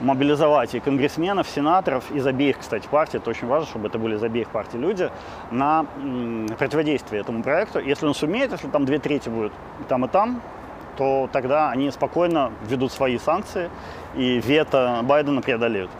[0.00, 4.22] мобилизовать и конгрессменов, сенаторов из обеих, кстати, партий, это очень важно, чтобы это были из
[4.22, 5.10] обеих партий люди,
[5.50, 5.86] на
[6.58, 7.78] противодействие этому проекту.
[7.78, 9.52] Если он сумеет, если там две трети будет
[9.88, 10.42] там, и там,
[10.96, 13.70] то тогда они спокойно введут свои санкции
[14.14, 15.90] и вето Байдена преодолеют.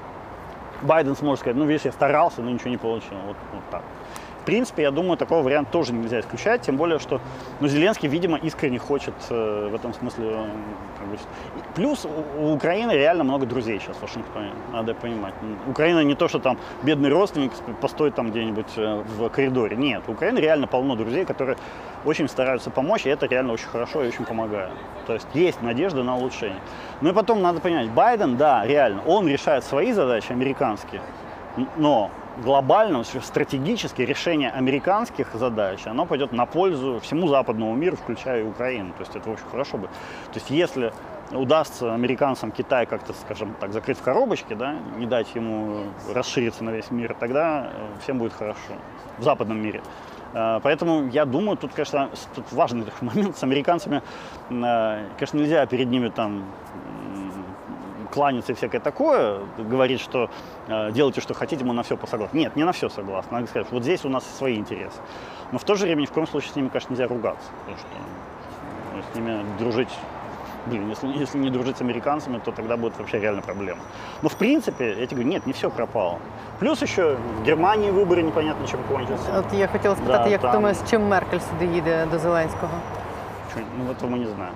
[0.83, 3.17] Байден сможет сказать, ну, видишь, я старался, но ничего не получил.
[3.27, 3.83] Вот, вот так.
[4.45, 7.19] В принципе, я думаю, такой вариант тоже нельзя исключать, тем более, что
[7.61, 10.27] ну, Зеленский, видимо, искренне хочет э, в этом смысле.
[10.33, 10.47] э,
[10.99, 11.17] как бы,
[11.75, 15.33] Плюс у, у Украины реально много друзей сейчас в Вашингтоне, надо понимать.
[15.67, 19.77] Украина не то, что там бедный родственник постоит там где-нибудь э, в коридоре.
[19.77, 21.57] Нет, у Украины реально полно друзей, которые
[22.05, 24.73] очень стараются помочь, и это реально очень хорошо и очень помогает.
[25.07, 26.61] То есть есть надежда на улучшение.
[27.01, 31.01] Ну и потом надо понимать, Байден, да, реально, он решает свои задачи американские,
[31.79, 38.45] но глобально, стратегически решение американских задач, оно пойдет на пользу всему западному миру, включая и
[38.45, 38.93] Украину.
[38.93, 39.87] То есть это очень хорошо бы.
[39.87, 40.93] То есть если
[41.33, 46.71] удастся американцам Китай как-то, скажем так, закрыть в коробочке, да, не дать ему расшириться на
[46.71, 48.75] весь мир, тогда э, всем будет хорошо
[49.19, 49.81] в западном мире.
[50.35, 54.03] Э, Поэтому я думаю, тут, конечно, тут важный момент с американцами.
[54.51, 56.45] э, Конечно, нельзя перед ними там
[58.14, 60.30] кланяться и всякое такое, говорить, что
[60.68, 62.38] э, делайте, что хотите, мы на все согласны.
[62.38, 63.32] Нет, не на все согласны.
[63.32, 64.98] Надо сказать, вот здесь у нас свои интересы.
[65.52, 67.50] Но в то же время ни в коем случае с ними, конечно, нельзя ругаться.
[67.60, 67.88] Потому что
[68.96, 69.90] ну, с ними дружить
[70.66, 73.80] Блин, если, если не дружить с американцами, то тогда будет вообще реально проблема.
[74.22, 76.20] Но в принципе, я тебе говорю, нет, не все пропало.
[76.60, 79.40] Плюс еще в Германии выборы непонятно чем кончатся.
[79.40, 82.72] От я хотіла спитати, Да, як там- думаєш, з чим Меркель сюди їде до Зеленського?
[83.56, 84.54] Чё, Ну, этого мы не знаем.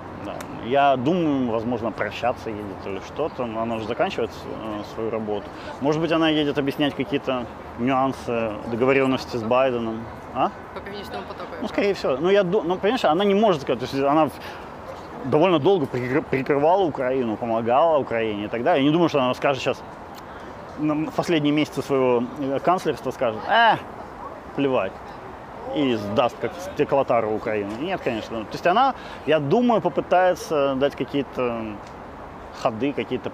[0.65, 5.45] Я думаю, возможно, прощаться едет или что-то, но она уже заканчивает э, свою работу.
[5.81, 7.45] Может быть, она едет объяснять какие-то
[7.79, 10.01] нюансы договоренности с Байденом.
[10.35, 10.49] А?
[10.73, 11.49] По північному потоку.
[11.61, 12.17] Ну, скорее всего.
[12.21, 14.29] Ну, я ду- ну, понимаешь, она не может сказать, то есть она
[15.25, 18.83] довольно долго прикры- прикрывала Украину, помогала Украине и так далее.
[18.83, 19.81] Я не думаю, что она скажет сейчас,
[20.79, 23.75] на последние месяцы своего э, канцлерства скажет, э,
[24.55, 24.91] плевать,
[25.74, 27.70] и сдаст как стеклотару Украину.
[27.80, 28.40] Нет, конечно.
[28.44, 28.94] То есть она,
[29.26, 31.64] я думаю, попытается дать какие-то
[32.62, 33.30] ходы, какие-то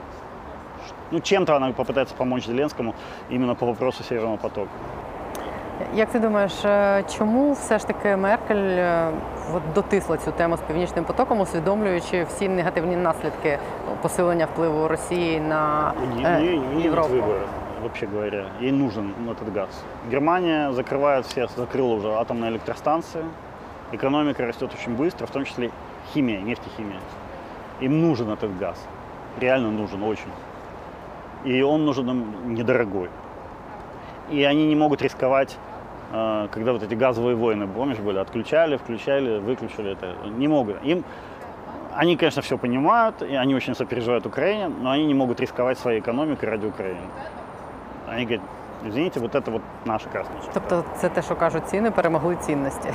[1.11, 2.95] ну, чем-то она попытается помочь Зеленскому
[3.29, 4.71] именно по вопросу Северного потока.
[5.95, 9.11] Як ти думаєш, е, чому все ж таки Меркель е,
[9.55, 13.59] от дотисла цю тему з північним потоком, усвідомлюючи всі негативні наслідки
[14.03, 16.81] посилення впливу Росії на У е, нее, у
[17.86, 18.48] вообще говоря.
[18.60, 19.70] Ей нужен этот газ.
[20.10, 23.24] Германия закрывает все, закрыла уже атомные электростанции.
[23.92, 25.72] Экономика растет очень быстро, в том числе
[26.14, 27.00] химия, нефтехимия.
[27.80, 28.78] Им нужен этот газ.
[29.40, 30.32] Реально нужен очень.
[31.44, 33.10] И он нужен им недорогой.
[34.32, 35.58] И они не могут рисковать,
[36.12, 40.16] э, когда вот эти газовые войны, помнишь, были, отключали, включали, выключили это.
[40.38, 40.84] Не могут.
[40.84, 41.04] Им
[41.96, 46.02] они, конечно, все понимают, и они очень сопереживают Украине, но они не могут рисковать своей
[46.02, 47.08] экономикой ради Украины.
[48.09, 48.43] Они говорят,
[48.85, 50.53] извините, вот это вот наша красная черта.
[50.55, 52.89] Тобто це те, що кажуть, ціни перемогли цінності.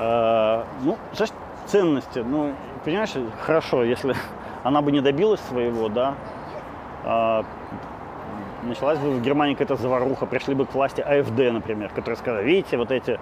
[0.00, 1.32] Э, ну, знаешь,
[1.66, 2.54] ценности, ну,
[2.84, 3.14] понимаешь,
[3.46, 4.14] хорошо, если
[4.62, 6.14] она бы не добилась своего, да,
[7.04, 7.44] а,
[8.62, 12.76] началась бы в Германии какая-то заваруха, пришли бы к власти АФД, например, которые сказали, видите,
[12.76, 13.18] вот эти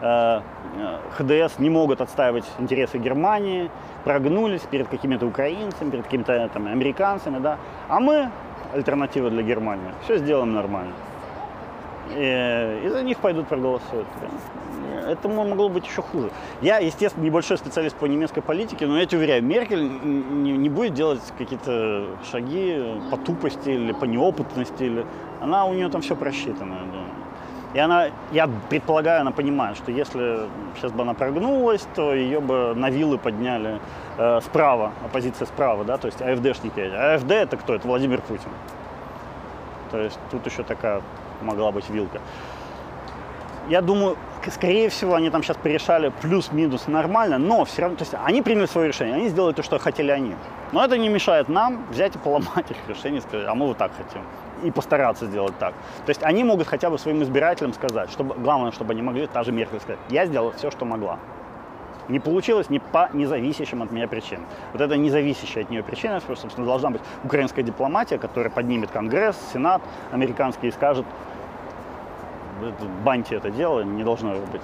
[0.00, 0.40] э,
[0.76, 3.70] э, ХДС не могут отстаивать интересы Германии,
[4.04, 8.30] прогнулись перед какими-то украинцами, перед какими-то там, американцами, да, а мы,
[8.73, 10.93] альтернатива для Германии, все сделаем нормально.
[12.15, 14.07] И, и за них пойдут проголосуют.
[15.07, 16.29] Это могло быть еще хуже.
[16.61, 20.93] Я, естественно, небольшой специалист по немецкой политике, но я тебе уверяю, Меркель не, не будет
[20.93, 24.83] делать какие-то шаги по тупости или по неопытности.
[24.83, 25.05] Или...
[25.41, 27.18] Она, у нее там все просчитано, я думаю.
[27.73, 32.73] И она, я предполагаю, она понимает, что если сейчас бы она прогнулась, то ее бы
[32.75, 33.79] на вилы подняли
[34.17, 36.79] э, справа, оппозиция справа, да, то есть АФДшники.
[36.79, 37.75] А АФД это кто?
[37.75, 38.49] Это Владимир Путин.
[39.91, 41.01] То есть тут еще такая
[41.41, 42.21] могла быть вилка.
[43.69, 44.17] Я думаю,
[44.51, 48.65] скорее всего, они там сейчас порешали плюс-минус нормально, но все равно, то есть они приняли
[48.65, 50.33] свое решение, они сделали то, что хотели они.
[50.71, 53.91] Но это не мешает нам взять и поломать их решение сказать, а мы вот так
[53.95, 54.23] хотим.
[54.63, 55.73] И постараться сделать так.
[56.05, 59.43] То есть они могут хотя бы своим избирателям сказать, чтобы, главное, чтобы они могли, та
[59.43, 61.17] же Меркель сказать, я сделала все, что могла.
[62.09, 64.45] Не получилось не по независящим от меня причинам.
[64.73, 69.81] Вот это независящая от нее причина, собственно, должна быть украинская дипломатия, которая поднимет Конгресс, Сенат
[70.11, 71.05] американский и скажет,
[72.61, 74.61] «Это баньте это дело, не должно его быть.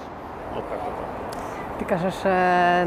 [0.53, 1.25] Вот как это.
[1.79, 2.23] Ти кажеш,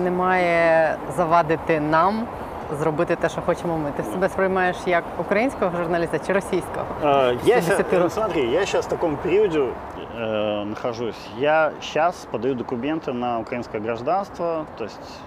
[0.05, 2.27] немає завадити нам
[2.80, 3.92] зробити те, що хочемо ми.
[3.98, 6.86] Ти себе сприймаєш як українського журналіста чи російського?
[7.04, 9.60] Э, Я, Если ща- ты- э, смотри, я сейчас в таком периоде
[10.20, 11.28] э, нахожусь.
[11.40, 15.20] Я сейчас подаю документы на украинское гражданство, то есть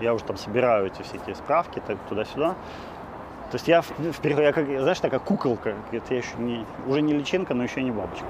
[0.00, 2.48] я уже там собираю эти все эти справки так, туда-сюда.
[3.50, 5.72] То есть я в- впервые, я как, знаешь, такая куколка.
[5.92, 8.26] Это я еще не, уже не личинка, но еще и не бабочка.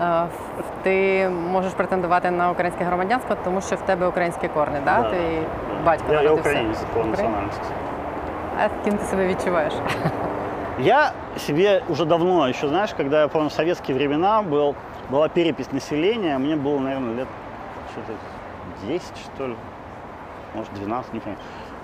[0.00, 0.26] Е,
[0.82, 5.00] Ти можеш претендувати на українське громадянство, тому що в тебе українські корні, да?
[5.02, 5.10] Да.
[5.10, 5.38] Твій
[5.84, 6.50] батько Я, я народився.
[6.50, 7.62] украинец по Украї- национальности.
[8.64, 9.72] А ким ти себе відчуваєш?
[10.80, 14.74] Я себе уже давно, еще знаешь, когда я помню в советские времена был,
[15.10, 17.26] была перепись населения, мне было, наверное, лет
[17.92, 18.12] что-то
[18.86, 19.54] 10, что ли,
[20.54, 21.38] может 12, не помню.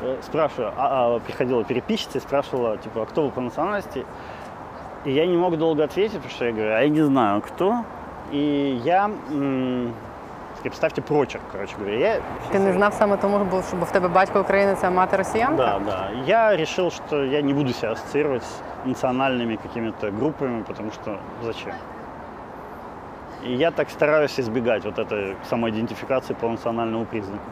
[0.04, 4.04] Э, Спрашиваю, а, а, приходила переписчица и спрашивала, типа, а кто вы по национальности?
[5.05, 7.83] И я не мог долго ответить, потому что я говорю, а я не знаю, кто.
[8.33, 9.93] И я, м,
[10.61, 11.97] представьте, прочерк, короче говоря.
[11.97, 15.55] Я Ти не знав саме тому, бо в тебе батько українець, а мати росіянка?
[15.55, 16.09] Да, да.
[16.25, 21.73] Я решил, что я не буду себя ассоциировать с национальными какими-то группами, потому что зачем?
[23.45, 27.43] И я так стараюсь избегать вот этой самоидентификации по национальному признаку.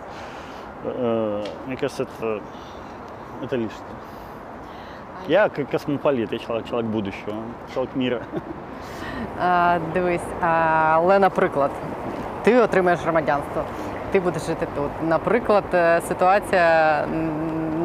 [0.84, 2.40] Э, Мне кажется, это,
[3.44, 3.96] это лишнее.
[5.28, 7.36] Я как космополит, я человек, человек будущего,
[7.74, 8.22] человек мира.
[9.40, 11.72] А, дивись, але, наприклад,
[12.44, 13.64] ти отримаєш громадянство,
[14.12, 14.90] ти будеш жити тут.
[15.10, 17.06] Наприклад, е, ситуація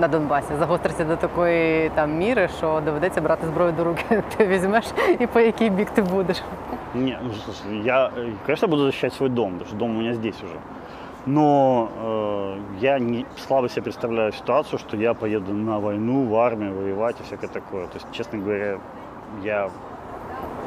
[0.00, 4.04] на Донбасі загостриться до такої там міри, що доведеться брати зброю до руки.
[4.36, 4.84] Ти візьмеш
[5.18, 6.42] і по який бік ти будеш.
[6.94, 10.14] Не, ну, слушай, я, э, конечно, буду защищать свой дом, потому что дом у меня
[10.14, 10.54] здесь уже.
[11.25, 16.73] Но э, я не, слабо себе представляю ситуацию, что я поеду на войну, в армию,
[16.73, 17.87] воевать и всякое такое.
[17.87, 18.77] То есть, честно говоря,
[19.43, 19.69] я...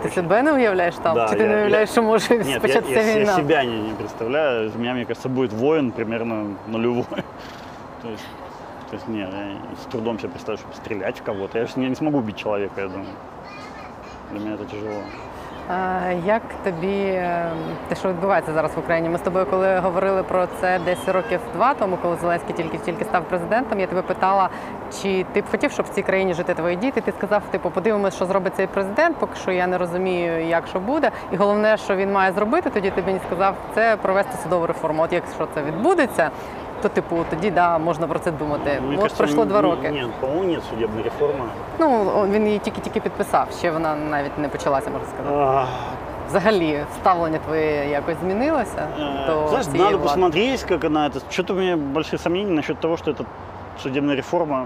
[0.03, 1.15] Ти себе не уявляєш там?
[1.15, 3.37] Да, Чи ти я- не уявляєш, я- що може Нет, я, початися я- я війна?
[3.37, 4.67] себя не, не представляю.
[4.67, 7.05] Из меня, мне кажется, будет воин примерно нулевой.
[8.03, 8.25] То есть,
[8.91, 11.59] то есть нет, я с трудом себе представляю, чтобы стрелять в кого-то.
[11.59, 13.07] Я же не, не смогу убить человека, я думаю.
[14.33, 15.03] Для меня это тяжело.
[16.26, 17.52] Як тобі е,
[17.88, 19.10] те, що відбувається зараз в Україні?
[19.10, 23.06] Ми з тобою, коли говорили про це десь років два тому, коли Зеленський тільки тільки
[23.06, 24.50] став президентом, я тебе питала,
[25.02, 27.02] чи ти б хотів, щоб в цій країні жити твої діти?
[27.02, 30.80] Ти сказав, типу, подивимось, що зробить цей президент, поки що я не розумію, як що
[30.80, 31.12] буде.
[31.32, 35.04] І головне, що він має зробити, тоді ти мені сказав, це провести судову реформу.
[35.04, 36.30] От якщо це відбудеться,
[36.83, 38.81] то типу тоді да, можна про це думати.
[38.87, 39.91] Мне От кажется, пройшло два не- роки.
[39.91, 41.45] Нет, по-моему, нет судебной реформы.
[41.79, 43.49] Ну он- він її тільки-тільки підписав.
[43.59, 45.37] Ще вона навіть не почалася, можна сказати.
[45.37, 45.65] А,
[46.29, 50.09] Взагалі, ставлення твоє якось змінилося Э, до Знаешь, цієї надо влади?
[50.09, 51.21] посмотреть, как она это.
[51.31, 53.25] Что-то у меня большие сомнения насчет того, что это
[53.83, 54.65] судебная реформа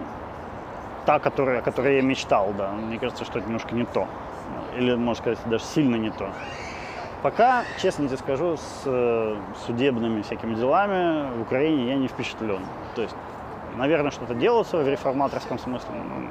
[1.05, 2.69] та, которая, о которой я мечтал, да.
[2.89, 4.07] Мне кажется, что это немножко не то.
[4.79, 6.27] Или, можно сказать, даже сильно не то.
[7.23, 12.61] Пока, честно тебе скажу, с э, судебными всякими делами в Украине я не впечатлен.
[12.95, 13.15] То есть,
[13.77, 15.95] наверное, что-то делается в реформаторском смысле.
[15.95, 16.29] но,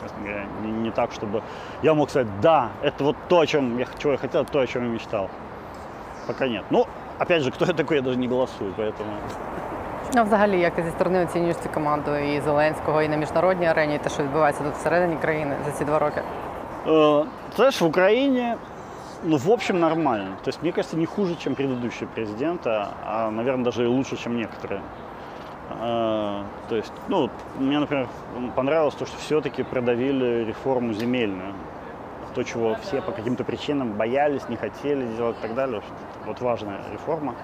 [0.00, 1.42] честно говоря, не, не так, чтобы
[1.82, 4.66] я мог сказать, да, это вот то, о чем я, чего я хотел, то, о
[4.66, 5.30] чем я мечтал.
[6.26, 6.64] Пока нет.
[6.70, 6.86] Ну,
[7.18, 9.10] опять же, кто я такой, я даже не голосую, поэтому...
[10.14, 13.94] Ну, взагалі, як ти зі сторони оцінюєш цю команду і Зеленського, і на міжнародній арені,
[13.94, 16.22] і те, що відбувається тут всередині країни за ці два роки?
[16.86, 17.24] Э,
[17.56, 18.56] знаешь, в Украине,
[19.23, 20.37] ну, в общем, нормально.
[20.43, 24.17] То есть, мне кажется, не хуже, чем предыдущий президент, а, а, наверное, даже и лучше,
[24.17, 24.81] чем некоторые.
[25.79, 28.07] Э, то есть, ну, мне, например,
[28.55, 31.53] понравилось то, что все-таки продавили реформу земельную.
[32.35, 35.81] То, чего все по каким-то причинам боялись, не хотели делать и так далее.
[36.25, 37.35] Вот важная реформа.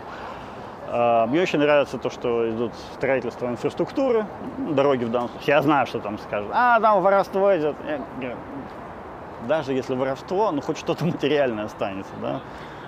[0.90, 4.26] А, Мне очень нравится то, что идут строительство инфраструктуры,
[4.58, 5.56] дороги в данном случае.
[5.56, 7.76] Я знаю, что там скажут, а, там воровство идет.
[9.48, 12.42] Даже если воровство, ну хоть что-то материальное останется, да.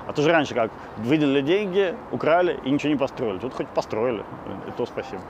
[0.08, 3.38] А то же раньше как, выделили деньги, украли и ничего не построили.
[3.38, 4.24] Тут хоть построили,
[4.68, 5.22] и то спасибо.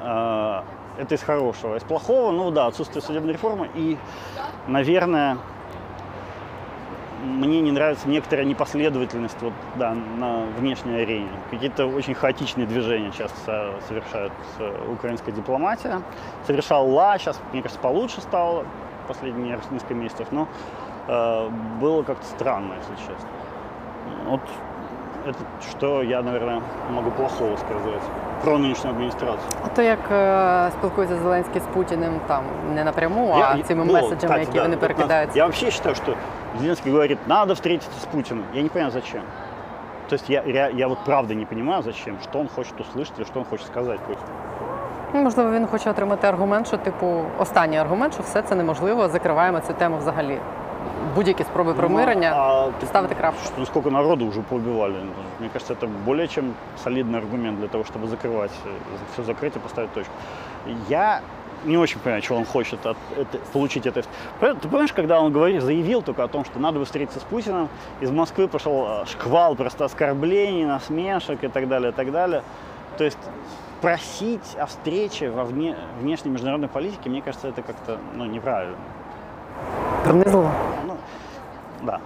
[0.00, 0.64] А,
[0.98, 1.76] Это из хорошего.
[1.76, 3.96] Из плохого, ну да, отсутствие судебной реформы и,
[4.66, 5.38] наверное,
[7.22, 11.30] мне не нравится некоторая непоследовательность вот, да, на внешней арене.
[11.50, 14.32] Какие-то очень хаотичные движения часто со- совершает
[14.90, 16.02] украинская дипломатия.
[16.46, 18.66] Совершала, сейчас, мне кажется, получше стало
[19.11, 20.47] последние несколько месяцев, но
[21.07, 21.49] э,
[21.81, 23.29] было как-то странно, если честно.
[24.25, 24.41] Вот
[25.27, 25.39] это
[25.69, 28.01] что я, наверное, могу плохого сказать
[28.43, 29.51] про нынешнюю администрацию.
[29.65, 32.43] А то як е, спілкується Зеленський з Путіним там
[32.75, 35.37] не напряму, Я- а я- цими ну, меседжами, кстати, які да, вони вот перекидаються.
[35.39, 36.13] Я вообще считаю, что
[36.59, 38.43] Зеленский говорит, надо встретиться с Путиным.
[38.53, 39.21] Я не понимаю, зачем.
[40.09, 43.25] То есть я, я, я вот правда не понимаю, зачем, что он хочет услышать или
[43.25, 44.27] что он хочет сказать Путину.
[45.13, 49.59] Ну, Можливо, він хоче отримати аргумент, що типу останній аргумент, що все це неможливо, закриваємо
[49.59, 50.37] цю тему взагалі.
[51.15, 52.29] Будь-які спроби примирення.
[52.35, 53.39] Ну, а ты- ставити крапку.
[53.45, 54.95] что- сколько народу уже поубивали.
[55.39, 56.53] Мне кажется, это более чем
[56.85, 58.51] солидный аргумент для того, чтобы закрывать,
[59.13, 60.11] все закрыть и поставить точку.
[60.89, 61.19] Я
[61.65, 64.03] не очень понимаю, чего он хочет от, это- получить это.
[64.41, 67.67] Ты понимаешь, когда он говорит, заявил только о том, что надо бы встретиться с Путиным,
[68.01, 72.41] из Москвы пошел э, шквал просто оскорблений, насмешек и так далее, и так далее.
[72.97, 73.17] То есть
[73.82, 78.76] просить о встрече во вне, внешней международной политике, мне кажется, это как-то ну, неправильно.
[80.04, 80.50] Принизливо.
[80.86, 80.96] Ну,
[81.82, 82.00] да.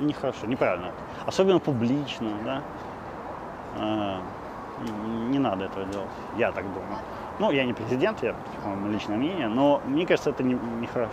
[0.00, 0.90] Нехорошо, неправильно.
[1.26, 2.62] Особенно публично, да.
[3.76, 4.16] Э,
[5.30, 6.98] Не надо этого делать, я так думаю.
[7.38, 11.12] Ну, я не президент, я по-моему, личное мнение, но мне кажется, это не- нехорошо.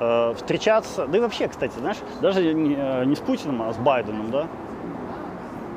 [0.00, 3.76] Э, Встречаться, да и вообще, кстати, знаешь, даже не, э, не с Путиным, а с
[3.76, 4.46] Байденом, да.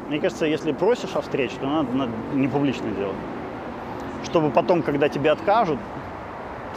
[0.08, 3.16] Мне кажется, если просишь о встрече, то надо, надо не публично делать.
[4.24, 5.78] Чтобы потом, когда тебе откажут,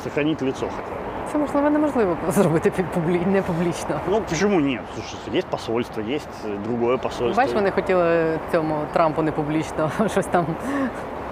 [0.04, 1.04] сохранить лицо хотя бы.
[1.32, 3.22] Це можливо неможливо зробити під публі...
[3.26, 4.00] не публічно.
[4.10, 4.82] Ну, почему нет?
[4.96, 7.42] Слушай, есть посольство, есть э, другое посольство.
[7.44, 10.46] Бачиш, вони хотіли цьому Трампу не публічно щось там.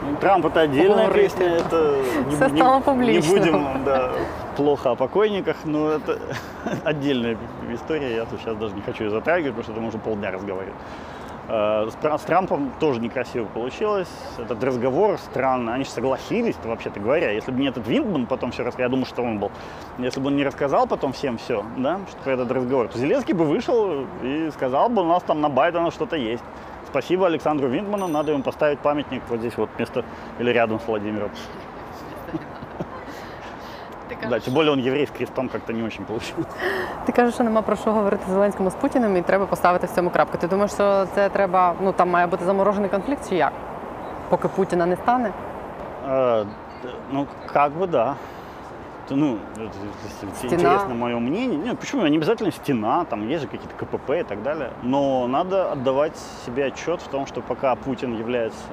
[0.09, 1.36] Ну, Трамп это отдельная Говорить.
[1.36, 1.95] песня, это
[2.29, 3.38] не, Всё не- стало не публично.
[3.38, 4.09] будем да,
[4.55, 6.17] плохо о покойниках, но это
[6.84, 7.38] отдельная
[7.73, 10.32] история, я тут сейчас даже не хочу ее затрагивать, потому что это мы уже полдня
[10.32, 10.75] разговариваем.
[11.49, 14.09] Э, С, Тра- с Трампом тоже некрасиво получилось.
[14.38, 15.74] Этот разговор странно.
[15.74, 17.30] Они же согласились, вообще-то говоря.
[17.30, 19.51] Если бы не этот Виндман потом все рассказал, я думаю, что он был.
[19.99, 23.34] Если бы он не рассказал потом всем все, да, что про этот разговор, то Зеленский
[23.34, 26.42] бы вышел и сказал бы, у нас там на Байдена что-то есть.
[26.88, 30.05] Спасибо Александру Виндману, надо ему поставить памятник вот здесь вот вместо
[30.38, 31.30] или рядом с Владимиром
[34.29, 36.45] Да, тем более он еврей с крестом как-то не очень получилось.
[37.05, 40.09] Ти кажеш, що нема про що говорити Зеленському з Путіним і треба поставити в цьому
[40.09, 40.38] крапку.
[40.38, 43.51] Ти думаєш, що це треба, ну там має бути заморожений конфлікт чи як?
[44.29, 45.32] Поки Путіна не стане?
[46.09, 48.15] Э, д- Ну, как бы да.
[49.09, 49.69] Т- Ну, это,
[50.05, 50.53] если тебе Стена.
[50.53, 51.57] интересно мое мнение.
[51.57, 52.03] Нет, почему?
[52.03, 54.69] Не обязательно стена, там есть же какие-то КПП и так далее.
[54.84, 58.63] Но надо отдавать себе отчет в том, что пока Путин является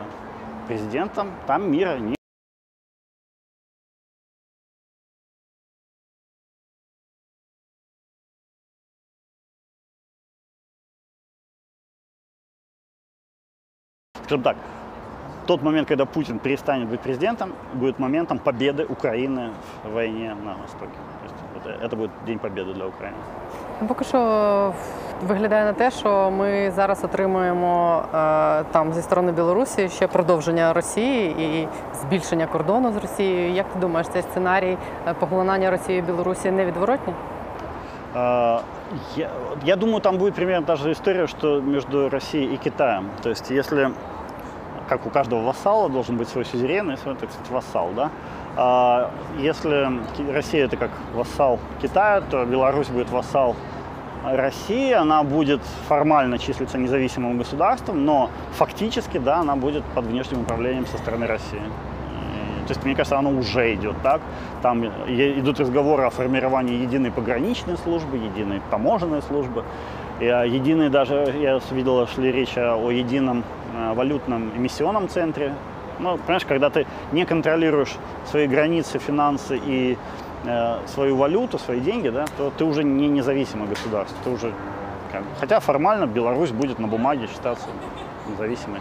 [0.67, 2.15] президентом, там мира не
[14.33, 14.57] Скажем так,
[15.47, 19.53] тот момент, когда Путин перестанет быть президентом, будет моментом победы Украины
[19.85, 20.93] в войне на Востоке.
[21.23, 23.17] То есть это, это будет день победы для України.
[23.81, 24.75] Ну, Поки що
[25.23, 31.31] виглядає на те, що ми зараз отримуємо е, там зі сторони Білорусі ще продовження Росії
[31.41, 33.53] і збільшення кордону з Росією.
[33.53, 34.77] Як ти думаєш, цей сценарій
[35.09, 37.15] е, поглинання Росії і Білорусі невідворотній?
[38.15, 38.61] А,
[39.17, 39.31] Я,
[39.65, 43.11] я думаю, там будет примерно та же история, что между Россией и Китаем.
[43.23, 43.91] То есть, если,
[44.88, 48.10] как у каждого вассала, должен быть свой сюзерен и свой, так сказать, вассал, да?
[48.56, 49.90] А если
[50.32, 53.56] Россия это как вассал Китая, то Беларусь будет вассал
[54.24, 60.86] России, она будет формально числиться независимым государством, но фактически, да, она будет под внешним управлением
[60.86, 61.62] со стороны России.
[62.68, 64.22] То есть, мне кажется, оно уже идет так.
[64.62, 69.66] Там идут разговоры о формировании единой пограничной службы, единой таможенной службы.
[70.22, 73.44] О единой даже, я видел, шли речь о едином
[73.94, 75.54] валютном эмиссионном центре.
[76.00, 77.96] Ну, понимаешь, когда ты не контролируешь
[78.26, 79.98] свои границы, финансы и
[80.46, 84.18] э, свою валюту, свои деньги, да, то ты уже не независимое государство.
[84.24, 84.54] Ты уже,
[85.12, 87.68] как хотя формально Беларусь будет на бумаге считаться
[88.30, 88.80] независимой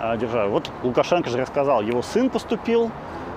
[0.00, 0.50] э, державой.
[0.50, 2.90] Вот Лукашенко же рассказал, его сын поступил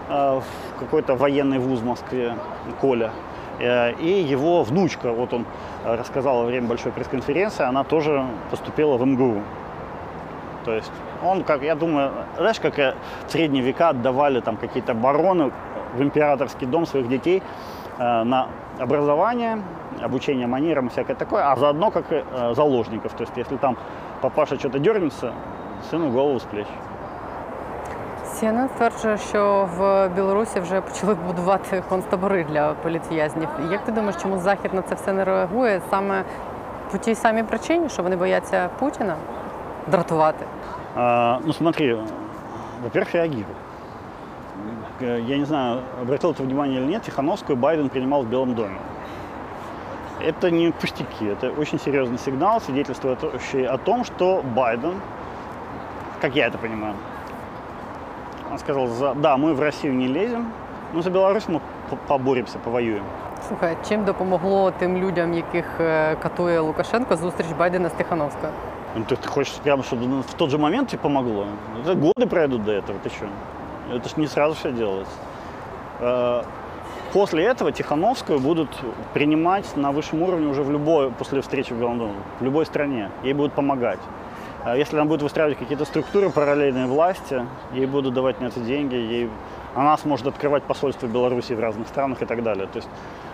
[0.10, 2.36] э, в какой-то военный вуз в Москве,
[2.82, 3.12] Коля,
[3.60, 5.46] Э, и его внучка, вот он
[5.84, 9.42] э, рассказал во время большой пресс-конференции, она тоже поступила в МГУ.
[10.65, 10.93] То есть
[11.25, 12.95] он, как я думаю, знаешь, как э,
[13.27, 15.51] в средние века отдавали там какие-то бароны
[15.95, 17.43] в императорский дом своих детей
[17.99, 18.49] э, на
[18.79, 19.63] образование,
[20.03, 23.13] обучение манерам и всякое такое, а заодно как и, э, заложников.
[23.15, 23.77] То есть если там
[24.21, 25.33] папаша что-то дернется,
[25.91, 26.67] сыну голову с плеч.
[28.41, 33.49] CNN стверджує, що в Білорусі вже почали будувати концтабори для політв'язнів.
[33.71, 36.25] Як ти думаєш, чому Захід на це все не реагує саме
[36.93, 39.17] по тій самій причині, що вони бояться Путіна
[39.88, 40.46] Дратувати?
[40.96, 41.98] А, ну смотри,
[42.84, 43.58] во-первых, реагирует.
[45.02, 48.78] Э, Я не знаю, обратил ты внимание или нет, Тихановскую Байден принимал в Белом доме.
[50.22, 54.94] Это не пустяки, это очень серьезный сигнал, свидетельствующий о том, что Байден,
[56.22, 56.94] как я это понимаю,
[58.52, 60.46] он сказал, за- да, мы в Россию не лезем,
[60.94, 61.60] но за Беларусь мы
[61.90, 63.04] по- поборемся, повоюем.
[63.48, 65.66] Слухай, чим допомогло тим людям, яких
[66.22, 68.54] катує Лукашенко, зустріч Байдена з Тихановською?
[68.96, 71.48] Ну, ты, ты хочешь прямо, чтобы ну, в тот же момент тебе помогло?
[71.82, 73.28] Это годы пройдут до этого, ты что?
[73.92, 75.14] Это ж не сразу все делается.
[76.00, 76.44] Э,
[77.14, 78.70] После этого Тихановскую будут
[79.14, 83.12] принимать на высшем уровне уже в любой, после встречи в доме, в любой стране.
[83.22, 84.00] Ей будут помогать.
[84.64, 88.96] А Если она будет выстраивать какие-то структуры параллельной власти, ей будут давать на это деньги,
[88.96, 89.30] ей,
[89.76, 92.66] она сможет открывать посольства Беларуси в разных странах и так далее.
[92.66, 92.90] То есть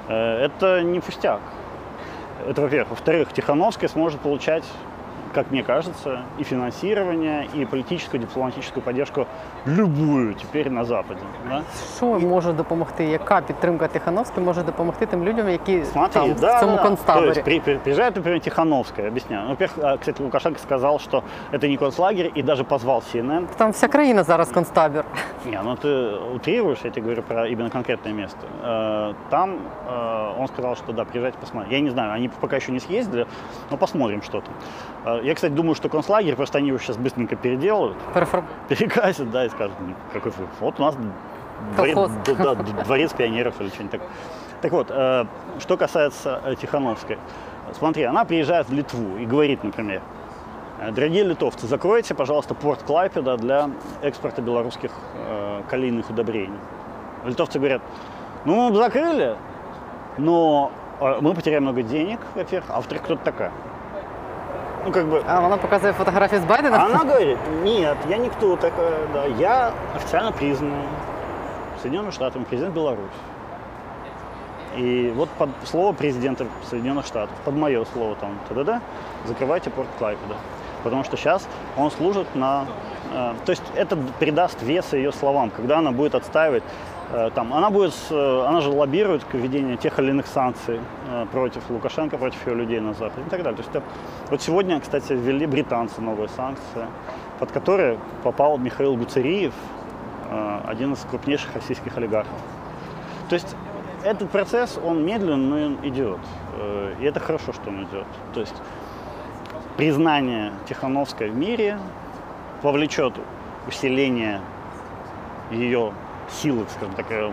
[0.10, 1.40] э, это не пустяк.
[2.46, 2.90] Это во-первых.
[2.90, 4.66] Во-вторых, Тихановская сможет получать
[5.35, 9.27] как мне кажется, и финансирование, и политическую, дипломатическую поддержку
[9.67, 11.21] любую теперь на Западе.
[11.49, 11.63] Да?
[11.97, 13.05] Що може допомогти?
[13.05, 16.83] Яка підтримка Тихановської може допомогти тим людям, які Смотри, там да, в цьому да.
[16.83, 17.25] концтаборі?
[17.25, 19.43] То есть при- при- приезжает, например, Тихановская, объясняю.
[19.49, 21.23] Ну, Во-первых, а, кстати, Лукашенко сказал, что
[21.53, 23.47] это не концлагерь, и даже позвал CNN.
[23.57, 25.05] Там вся країна зараз концтабір.
[25.47, 28.39] Не, ну ты утрируешь, я тебе говорю про именно конкретное место.
[28.65, 31.73] Э, Там э, он сказал, что да, приезжайте посмотреть.
[31.73, 33.27] Я не знаю, они пока еще не съездили,
[33.71, 34.55] но посмотрим что там.
[35.07, 38.44] Э, я, кстати, думаю, что концлагерь, просто они его сейчас быстренько переделают, Перефор...
[38.68, 40.32] перекрасят, да, и скажут, ну, какой.
[40.60, 40.96] Вот у нас
[41.76, 44.10] дворец, да, дворец пионеров или что-нибудь такое.
[44.62, 45.26] Так вот, э,
[45.60, 47.18] что касается э, Тихановской.
[47.78, 50.02] Смотри, она приезжает в Литву и говорит, например,
[50.80, 53.70] э, дорогие литовцы, закройте, пожалуйста, порт Клайпеда для
[54.02, 56.60] экспорта белорусских э, калийных удобрений.
[57.26, 57.82] Литовцы говорят,
[58.46, 59.36] ну, мы закрыли,
[60.18, 60.72] но
[61.22, 63.52] мы потеряем много денег, во-первых, а во-вторых, кто ты такая?
[64.86, 66.82] Ну, как бы, А вона показує фотографію з Байденом.
[66.82, 70.84] она говорит, нет, я никто такая, да, я официально признанный
[71.82, 73.20] Соединенными Штатами президент Беларуси.
[74.78, 78.80] И вот под слово президента Соединенных Штатов, под мое слово там, т.д.
[79.26, 80.36] закрывайте порт Клайпеда.
[80.84, 82.66] Потому что сейчас он служит на...
[83.14, 86.64] э, то есть это придаст веса ее словам, когда она будет отстаивать
[87.34, 90.80] там, она будет, э, она же лоббирует к введению тех или иных санкций
[91.10, 93.64] э, против Лукашенко, против ее людей на Западе и так далее.
[93.64, 93.86] То есть
[94.30, 96.86] вот сегодня, кстати, ввели британцы новые санкции,
[97.40, 99.54] под которые попал Михаил Гуцериев,
[100.30, 102.40] э, один из крупнейших российских олигархов.
[103.30, 103.56] То есть
[104.04, 106.20] этот процесс, он медленно, но он идет.
[106.58, 108.06] Э, И это хорошо, что он идет.
[108.34, 108.56] То есть
[109.78, 111.80] признание Тихановской в мире
[112.62, 113.14] повлечет
[113.68, 114.42] усиление
[115.52, 115.94] ее
[116.32, 117.32] силы, скажем так, э,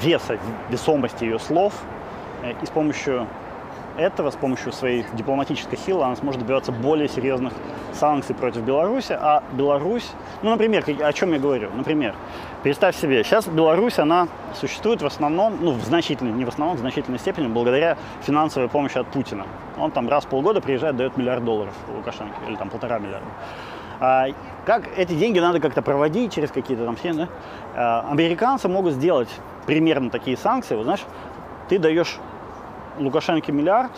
[0.00, 0.38] веса,
[0.70, 1.72] весомости ее слов.
[2.42, 3.26] Э, И с помощью
[3.96, 7.52] этого, с помощью своей дипломатической силы, она сможет добиваться более серьезных
[7.92, 9.12] санкций против Беларуси.
[9.12, 10.08] А Беларусь,
[10.42, 11.70] ну, например, о чем я говорю?
[11.74, 12.14] Например,
[12.62, 16.80] представь себе, сейчас Беларусь, она существует в основном, ну, в значительной, не в основном, в
[16.80, 19.46] значительной степени благодаря финансовой помощи от Путина.
[19.76, 23.26] Он там раз в полгода приезжает, дает миллиард долларов Лукашенко, или там полтора миллиарда.
[24.00, 24.26] А,
[24.64, 27.28] как эти деньги надо как-то проводить через какие-то там схемы, да?
[27.74, 29.28] А, американцы могут сделать
[29.66, 30.76] примерно такие санкции.
[30.76, 31.04] Вот знаешь,
[31.68, 32.18] ты даешь
[32.98, 33.92] Лукашенко миллиард,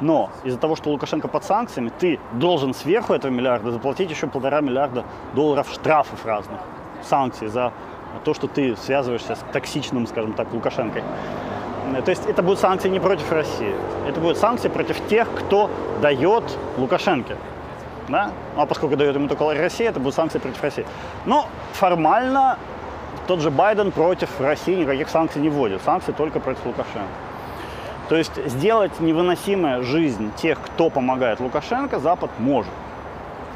[0.00, 4.60] но из-за того, что Лукашенко под санкциями, ты должен сверху этого миллиарда заплатить еще полтора
[4.60, 6.60] миллиарда долларов штрафов разных,
[7.02, 7.72] санкций за
[8.24, 11.02] то, что ты связываешься с токсичным, скажем так, Лукашенкой.
[11.94, 13.74] Э, То есть это будут санкции не против России,
[14.08, 15.70] это будут санкции против тех, кто
[16.00, 16.44] дает
[16.78, 17.36] Лукашенко.
[18.08, 18.30] Да?
[18.54, 20.86] Ну, а поскольку дает ему только Россия, это будут санкции против России.
[21.24, 22.58] Но формально
[23.26, 25.82] тот же Байден против России никаких санкций не вводит.
[25.82, 27.08] Санкции только против Лукашенко.
[28.08, 32.72] То есть сделать невыносимая жизнь тех, кто помогает Лукашенко, Запад может.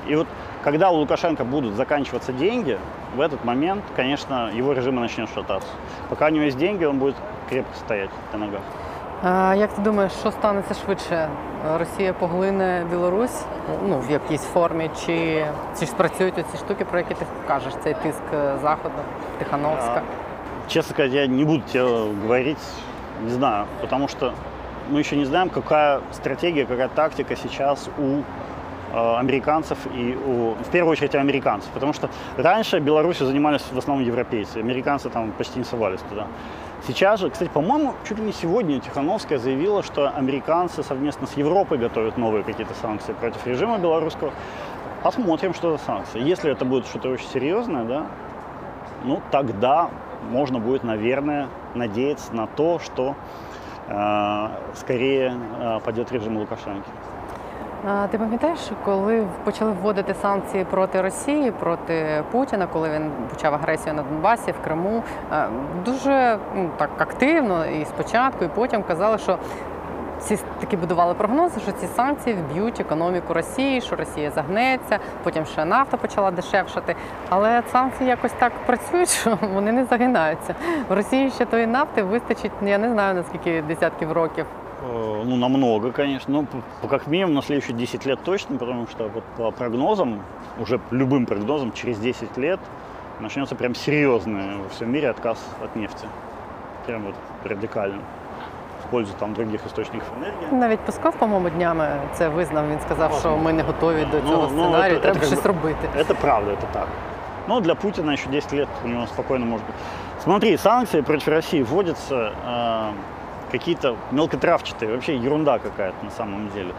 [0.08, 0.26] И вот
[0.64, 2.78] когда у Лукашенко будут заканчиваться деньги,
[3.14, 5.70] в этот момент, конечно, его режим начнет шататься.
[6.08, 7.14] Пока у него есть деньги, он будет
[7.48, 8.62] крепко стоять на ногах.
[9.23, 11.29] А, як ти думаєш, що станеться швидше?
[11.79, 13.41] Росія поглине Білорусь
[13.87, 15.45] ну, в якійсь формі, чи,
[15.79, 18.95] чи ж спрацюють оці штуки, про які ти кажеш, цей тиск е, Заходу,
[19.39, 20.01] Тихановська?
[20.67, 21.89] Честно сказать, я не буду тебе
[22.21, 22.57] говорить,
[23.23, 24.33] не знаю, потому что
[24.91, 28.21] мы еще не знаем, какая стратегия, какая тактика сейчас у
[28.93, 33.77] э, американцев и у, в первую очередь у американцев, потому что раньше Беларусью занимались в
[33.77, 36.27] основном европейцы, американцы там почти не совались туда.
[36.86, 41.76] Сейчас же, кстати, по-моему, чуть ли не сегодня Тихановская заявила, что американцы совместно с Европой
[41.76, 44.32] готовят новые какие-то санкции против режима белорусского.
[45.02, 46.20] Посмотрим, что за санкции.
[46.20, 48.06] Если это будет что-то очень серьезное, да,
[49.04, 49.90] ну тогда
[50.30, 53.14] можно будет, наверное, надеяться на то, что
[53.88, 56.88] э, скорее э, падет режим Лукашенко.
[58.10, 64.02] Ти пам'ятаєш, коли почали вводити санкції проти Росії, проти Путіна, коли він почав агресію на
[64.02, 65.02] Донбасі, в Криму,
[65.84, 69.38] дуже ну, так активно і спочатку, і потім казали, що
[70.18, 75.64] всі таки будували прогнози, що ці санкції вб'ють економіку Росії, що Росія загнеться, потім ще
[75.64, 76.96] нафта почала дешевшати.
[77.28, 80.54] Але санкції якось так працюють, що вони не загинаються.
[80.88, 84.46] В Росії ще тої нафти вистачить, я не знаю наскільки десятків років.
[84.89, 86.33] Э, Ну, намного, конечно.
[86.33, 90.19] Ну, п- п- как минимум на следующие 10 лет точно, потому что вот по прогнозам,
[90.59, 92.59] уже любым прогнозам, через 10 лет
[93.19, 96.07] начнется прям серьезный во всем мире отказ от нефти.
[96.85, 98.01] Прям вот радикально.
[98.85, 100.59] В пользу там других источников энергии.
[100.59, 102.69] Навіть Песков, по-моєму, днями це визнав.
[102.69, 105.39] Він сказав, що ми не готові до Ну, цього ну, сценарію, це- треба це щось
[105.39, 105.87] как бы- робити.
[105.97, 106.87] Это правда, это так.
[107.47, 110.23] Но для Путина еще 10 лет у него спокойно может быть.
[110.23, 112.89] Смотри, санкции против России вводятся э,
[113.51, 116.73] какие-то мелкотравчатые, вообще ерунда какая-то на самом деле.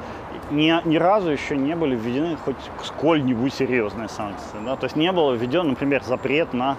[0.51, 4.59] Ни, ни разу еще не были введены хоть сколь-нибудь серьезные санкции.
[4.65, 4.77] Да?
[4.77, 6.77] То есть не было введен, например, запрет на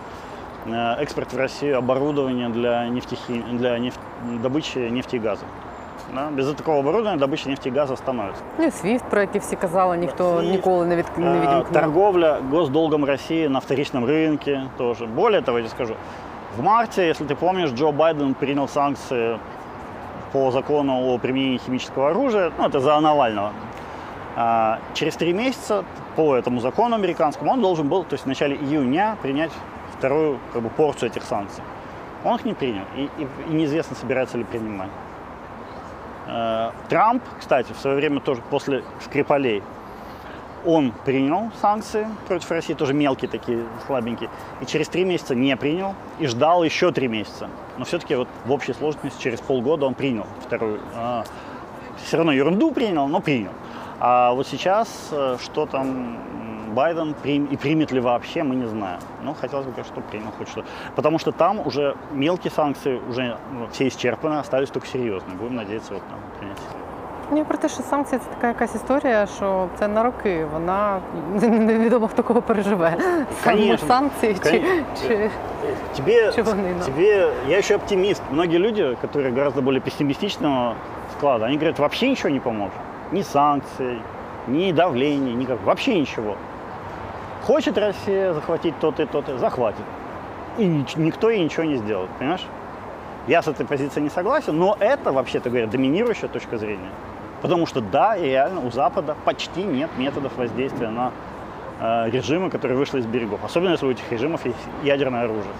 [0.66, 3.44] э, экспорт в Россию оборудования для, нефтехи...
[3.52, 3.96] для неф...
[4.42, 5.46] добычи нефти и газа.
[6.14, 6.30] Да?
[6.32, 8.42] Без такого оборудования добыча нефти и газа становится.
[8.60, 11.06] Ну і Свіфт, про який всі казали, ніхто Свіфт, ніколи не, від...
[11.18, 11.72] не Э, відімкнув.
[11.74, 15.06] Торговля госдолгом России на вторичном рынке тоже.
[15.06, 15.96] Более того, я тебе скажу,
[16.58, 19.38] в марте, если ты помнишь, Джо Байден принял санкции
[20.33, 23.53] по закону о применении химического оружия, ну, это за Навального.
[24.37, 25.85] А, через три месяца
[26.17, 29.53] по этому закону американскому он должен был, то есть в начале июня, принять
[29.99, 31.63] вторую как бы, порцию этих санкций.
[32.25, 34.89] Он их не принял, и, и- и неизвестно, собирается ли принимать.
[36.29, 39.63] Э, Трамп, кстати, в свое время тоже после Скрипалей,
[40.65, 45.95] он принял санкции против России, тоже мелкие такие, слабенькие, и через три месяца не принял,
[46.19, 47.49] и ждал еще три месяца.
[47.79, 50.81] Но все-таки вот в общей сложности через полгода он принял вторую.
[51.97, 53.53] все равно ерунду принял, но принял.
[54.01, 56.19] А вот сейчас, э, что там
[56.73, 59.01] Байден прим- и примет ли вообще, мы не знаем.
[59.23, 60.65] Но хотелось бы, конечно, чтобы принял хоть что.
[60.97, 65.37] Потому что там уже мелкие санкции уже ну, все исчерпаны, остались только серьезные.
[65.37, 66.82] Будем надеяться вот на принятие.
[67.32, 70.46] Ні, про те, що санкції це така якась історія, що це на роки.
[70.54, 71.00] Вона
[71.42, 72.94] невідомо хто кого переживе.
[73.44, 73.88] Саме Конечно.
[73.88, 74.84] санкції чи, Конечно.
[75.02, 75.30] чи
[75.96, 76.86] Тебе, Чего не надо?
[76.86, 78.22] тебе, я еще оптимист.
[78.32, 80.74] Многие люди, которые гораздо более пессимистичного
[81.18, 82.74] склада, они говорят, вообще ничего не поможет.
[83.12, 84.02] Ни санкций,
[84.48, 86.36] ни давления, никак, вообще ничего.
[87.46, 89.86] Хочет Россия захватить то-то и то-то, захватит.
[90.60, 92.46] И нич- никто ей ничего не сделает, понимаешь?
[93.28, 96.90] Я с этой позицией не согласен, но это, вообще-то говоря, доминирующая точка зрения.
[97.43, 101.13] Потому что да, реально у Запада почти нет методов воздействия на
[101.81, 103.45] э, режимы, которые вышли из берегов.
[103.45, 105.53] Особенно если у этих режимов есть ядерное оружие.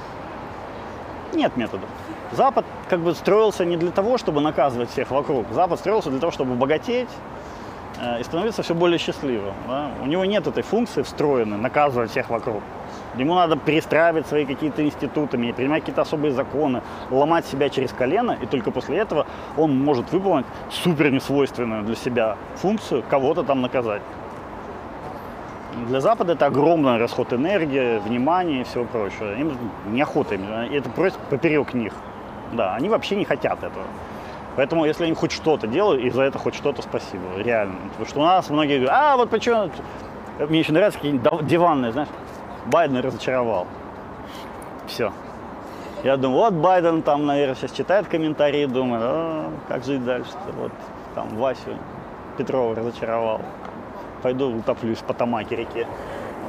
[1.35, 1.89] Нет методов.
[2.31, 5.47] Запад как бы строился не для того, чтобы наказывать всех вокруг.
[5.51, 7.09] Запад строился для того, чтобы богатеть
[8.01, 9.55] э, и становиться все более счастливым.
[9.67, 9.91] да.
[10.03, 12.63] У него нет этой функции встроенной наказывать всех вокруг.
[13.17, 18.47] Ему надо перестраивать свои какие-то институты, принимать какие-то особые законы, ломать себя через колено, и
[18.47, 24.03] только после этого он может выполнить супер несвойственную для себя функцию кого-то там наказать.
[25.89, 29.35] Для Запада это огромный расход энергии, внимания и всего прочего.
[29.35, 29.57] Им
[29.87, 31.93] неохота, им, и это просто поперек них.
[32.53, 33.87] Да, они вообще не хотят этого.
[34.57, 37.77] Поэтому, если они хоть что-то делают, и за это хоть что-то спасибо, реально.
[37.91, 39.71] Потому что у нас многие говорят, а вот почему...
[40.39, 42.09] Мне еще нравятся какие-нибудь диванные, знаешь,
[42.66, 43.66] Байден разочаровал.
[44.88, 45.12] Все.
[46.04, 50.32] Я думаю, вот Байден там, наверное, сейчас читает комментарии, думает, «А, как жить дальше
[50.62, 50.72] Вот
[51.16, 51.72] там Васю
[52.38, 53.42] Петрова разочаровал.
[54.22, 55.88] Пойду утоплюсь по Тамаке реке.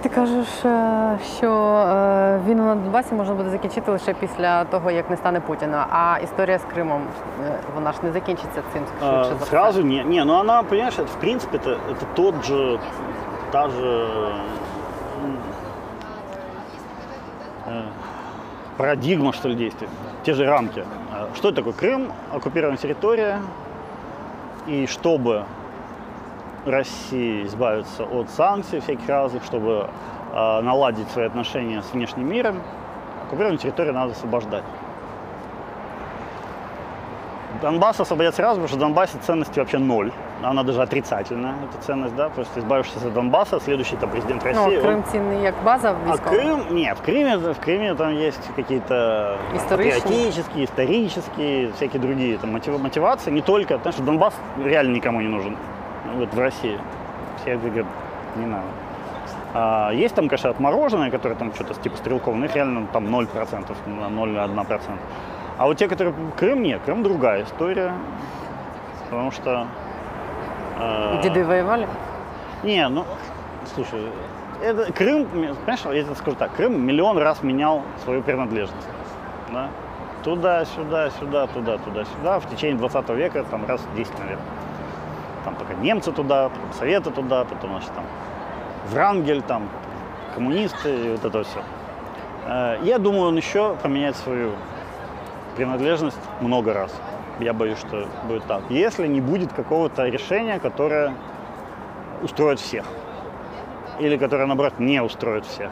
[0.03, 5.11] ти кажеш, е, що е, війну на Донбасі можна буде закінчити лише після того, як
[5.11, 5.87] не стане Путіна.
[5.91, 7.03] А історія з Кримом
[7.47, 9.47] е, вона ж не закінчиться цим А, швидше за все.
[9.47, 12.79] сразу не, не, ну она, понимаешь, это, в принципе, это, это тот же,
[13.51, 14.07] та же
[18.78, 19.88] парадигма, что ли, действий,
[20.24, 20.84] те же рамки.
[21.12, 21.74] А Что это такое?
[21.74, 23.42] Крым, оккупированная территория,
[24.68, 25.46] и чтобы
[26.66, 29.90] России избавиться от санкций всяких разных, чтобы
[30.34, 32.62] э, наладить свои отношения с внешним миром,
[33.26, 34.64] оккупированную территорию надо освобождать.
[37.64, 40.12] Донбасс освободят сразу, потому что в Донбассе ценности вообще ноль.
[40.42, 44.60] Она даже отрицательная, эта ценность, да, просто избавившись от Донбасса, следующий там президент России.
[44.60, 46.36] Ну, он- Крим цінний як база А військова.
[46.36, 49.38] Крым, нет, в Крыме, в Крыме там есть какие-то
[49.70, 54.34] патриотические, исторические, всякие другие там, мотив- мотивации, не только, потому что Донбасс
[54.64, 55.56] реально никому не нужен
[56.06, 56.78] ну, вот в России.
[57.42, 57.86] Все говорят,
[58.36, 58.64] не надо.
[59.54, 63.76] А, есть там, конечно, отмороженные, которые там что-то типа стрелков, но их реально там 0%,
[63.86, 64.98] на 0,1%.
[65.64, 67.94] А вот те, которые Крым, нет, Крым другая история,
[69.10, 69.68] потому что...
[70.78, 71.88] э, Діди воювали?
[72.64, 73.06] не, ну,
[73.74, 74.02] слушай,
[74.62, 78.88] это Крым, понимаешь, я тебе скажу так, Крым миллион раз менял свою принадлежность.
[79.54, 79.70] Да?
[80.26, 82.40] Туда, сюда, сюда, туда, туда, сюда.
[82.40, 84.46] В течение 20 века там раз 10, наверное.
[85.46, 88.04] Там только немцы туда, потом советы туда, потом, значит, там
[88.92, 89.70] Врангель, там
[90.36, 91.62] коммунисты и вот это все.
[92.84, 94.52] Я думаю, он еще поменяет свою
[95.56, 96.94] принадлежность много раз.
[97.40, 98.62] Я боюсь, что будет так.
[98.70, 101.14] Если не будет какого-то решения, которое
[102.22, 102.86] устроит всех.
[104.00, 105.72] Или которое, наоборот, не устроит всех.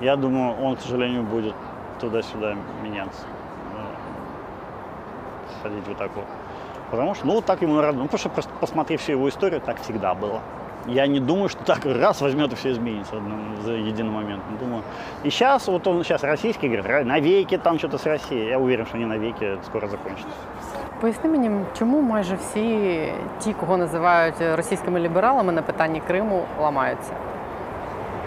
[0.00, 1.54] Я думаю, он, к сожалению, будет
[2.00, 3.22] туда-сюда меняться.
[3.74, 6.26] Э, Ходить вот так вот.
[6.90, 7.98] Потому что, ну, так ему нравится.
[7.98, 10.40] Ну, потому что просто посмотри всю его историю, так всегда было.
[10.87, 14.41] Я не думаю, что так раз возьмет и все изменится одним- за единый момент.
[14.51, 14.83] Ну, Думаю.
[15.25, 18.49] И сейчас, вот он сейчас российский говорит, «Ра- навеки там что-то с Россией.
[18.49, 20.29] Я уверен, что не навеки, это скоро закончится.
[21.01, 23.03] Поясни мені, чому майже всі
[23.39, 27.11] ті, кого називають російськими лібералами на питанні Криму, ламаються?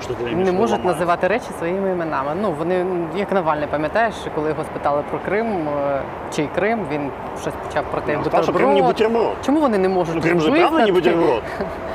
[0.03, 0.99] Что ты Не имеешь в виду, можуть ломают?
[0.99, 2.31] називати речі своїми іменами.
[2.43, 6.03] Ну вони як Навальний, пам'ятаєш, коли його спитали про Крим, е,
[6.35, 7.11] чий Крим, він
[7.41, 8.87] щось почав про те Он сказал, что Крым не бутерброд.
[8.87, 9.37] бутерброд.
[9.47, 10.93] Чому вони не можуть Ну, Крым же правда не визнати?
[10.93, 11.43] бутерброд.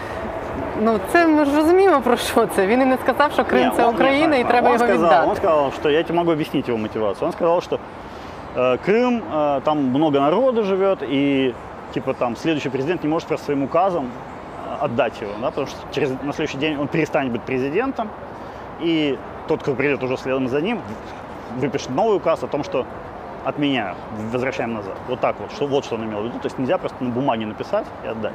[0.81, 2.67] Ну це ми ж розуміємо про що це.
[2.67, 4.85] Він і не сказав, що Крим Не, це он- Україна не, і треба он його
[4.85, 5.29] сказал, віддати.
[5.29, 7.25] Он сказал, что я тебе могу объяснить его мотивацию.
[7.27, 7.79] Он сказал, что
[8.55, 11.53] э, Крым, э, там много народу живет, и
[11.93, 15.77] типа там следующий президент не может просто своим указом э, отдать его, да, потому что
[15.91, 18.09] через, на следующий день он перестанет быть президентом,
[18.83, 19.17] и
[19.47, 20.79] тот, кто придет уже следом за ним,
[21.61, 22.85] выпишет новый указ о том, что
[23.45, 23.95] отменяю,
[24.31, 24.95] возвращаем назад.
[25.07, 26.39] Вот так вот, что, вот что он имел в виду.
[26.39, 28.33] То есть нельзя просто на бумаге написать и отдать.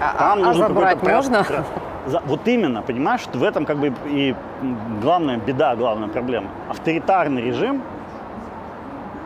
[0.00, 1.38] А, Там а нужен забрати какой-то можна?
[1.42, 1.64] прям- прям-
[2.06, 6.46] За- вот именно, понимаешь, что в этом как бы и м, главная беда, главная проблема.
[6.68, 7.80] Авторитарный режим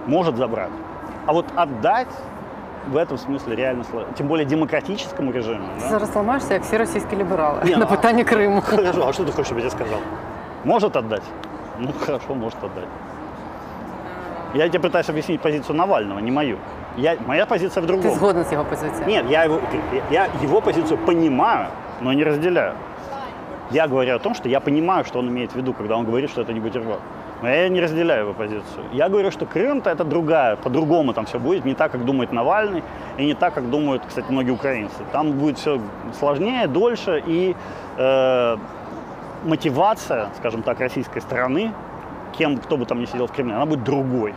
[0.07, 0.71] может забрать.
[1.27, 2.09] А вот отдать
[2.93, 4.13] в этом смысле реально сложно.
[4.19, 5.65] Тем более демократическому режиму.
[5.77, 5.89] Ти да.
[5.89, 8.61] зараз ламаєшся, як всі російські ліберали Ні, на ну, а- питанні Криму.
[8.61, 9.99] Хорошо, а что ты хочешь, чтобы я тебе сказал?
[10.65, 11.23] Может отдать?
[11.79, 12.89] Ну хорошо, может отдать.
[14.55, 16.57] Я тебе пытаюсь объяснить позицию Навального, не мою.
[16.98, 18.12] Я, моя позиция в другом.
[18.12, 19.08] згоден з його позицією?
[19.08, 19.60] Нет, я его,
[20.12, 21.68] я его позицию понимаю,
[22.02, 22.74] но не разделяю.
[23.72, 26.30] Я говорю о том, что я понимаю, что он имеет в виду, когда он говорит,
[26.30, 27.00] что это не бутерброд.
[27.42, 28.86] Но я не разделяю его позицию.
[28.94, 32.84] Я говорю, что Крым-то это другая, по-другому там все будет, не так, как думает Навальный,
[33.18, 34.96] и не так, как думают, кстати, многие украинцы.
[35.12, 35.80] Там будет все
[36.20, 37.56] сложнее, дольше, и
[37.98, 38.58] э,
[39.46, 41.72] мотивация, скажем так, российской стороны,
[42.38, 44.34] кем, кто бы там ни сидел в Кремле, она будет другой.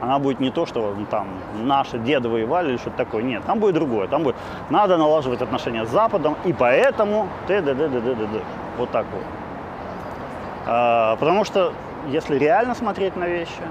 [0.00, 3.22] Она будет не то, что ну, там наши деды воевали или что-то такое.
[3.22, 4.06] Нет, там будет другое.
[4.06, 4.36] Там будет
[4.70, 8.40] надо налаживать отношения с Западом, и поэтому т д д д д д д
[8.78, 9.24] Вот так вот.
[10.66, 11.72] А, потому что
[12.08, 13.62] если реально смотреть на вещи,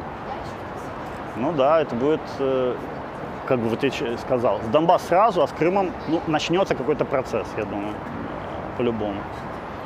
[1.37, 2.75] ну да, это будет, э,
[3.45, 7.63] как бы ч- сказал, с Донбасс сразу, а с Крымом ну, начнется какой-то процесс, я
[7.65, 7.93] думаю,
[8.77, 9.21] по-любому.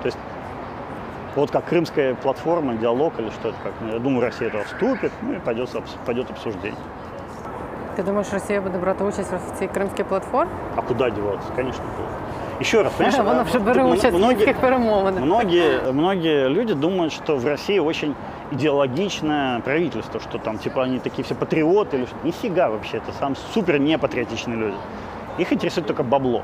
[0.02, 0.18] То есть
[1.37, 3.73] вот как крымская платформа, диалог или что это как.
[3.81, 6.81] Ну, я думаю, Россия туда вступит, ну и пойдет, обс- пойдет обсуждение.
[7.97, 10.51] Ти думаєш, Росія буде брати участь в цій кримській платформі?
[10.77, 11.49] А куда деваться?
[11.57, 12.07] Конечно, будет.
[12.61, 15.25] Еще раз, понимаешь, Вона а, вже бере м- участь в многие- мінських перемовинах.
[15.25, 18.15] Многие, многие люди думают, что в России очень
[18.53, 22.17] идеологичное правительство, что там типа они такие все патриоты или что.
[22.25, 24.77] Нифига вообще, это сам супер непатриотичные люди.
[25.39, 26.43] Их интересует только бабло.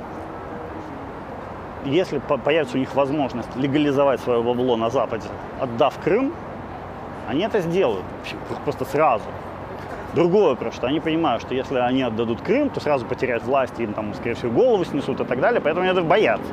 [1.86, 5.26] Если по- появится у них возможность легализовать свое бабло на Западе,
[5.60, 6.32] отдав Крым,
[7.30, 9.24] они это сделают вообще просто сразу.
[10.14, 13.92] Другое вопрос, что они понимают, что если они отдадут Крым, то сразу потеряют власть, им
[13.94, 16.52] там, скорее всего, голову снесут и так далее, поэтому они этого боятся.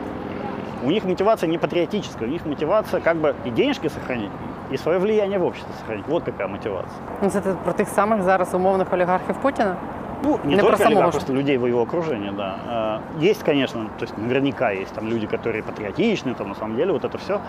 [0.83, 4.31] У них мотивация не патриотическая, у них мотивация как бы и денежки сохранить,
[4.71, 6.07] и свое влияние в обществе сохранить.
[6.07, 6.99] Вот какая мотивация.
[7.21, 9.75] Ну, Це ти про тих самих зараз умовних олігархів Путіна?
[10.23, 12.99] Ну, не, Не про только самого, олигархов, что- просто людей в его окружении, да.
[13.19, 16.91] Э, Есть, конечно, то есть наверняка есть там люди, которые патриотичны, там на самом деле
[16.91, 17.39] вот это все,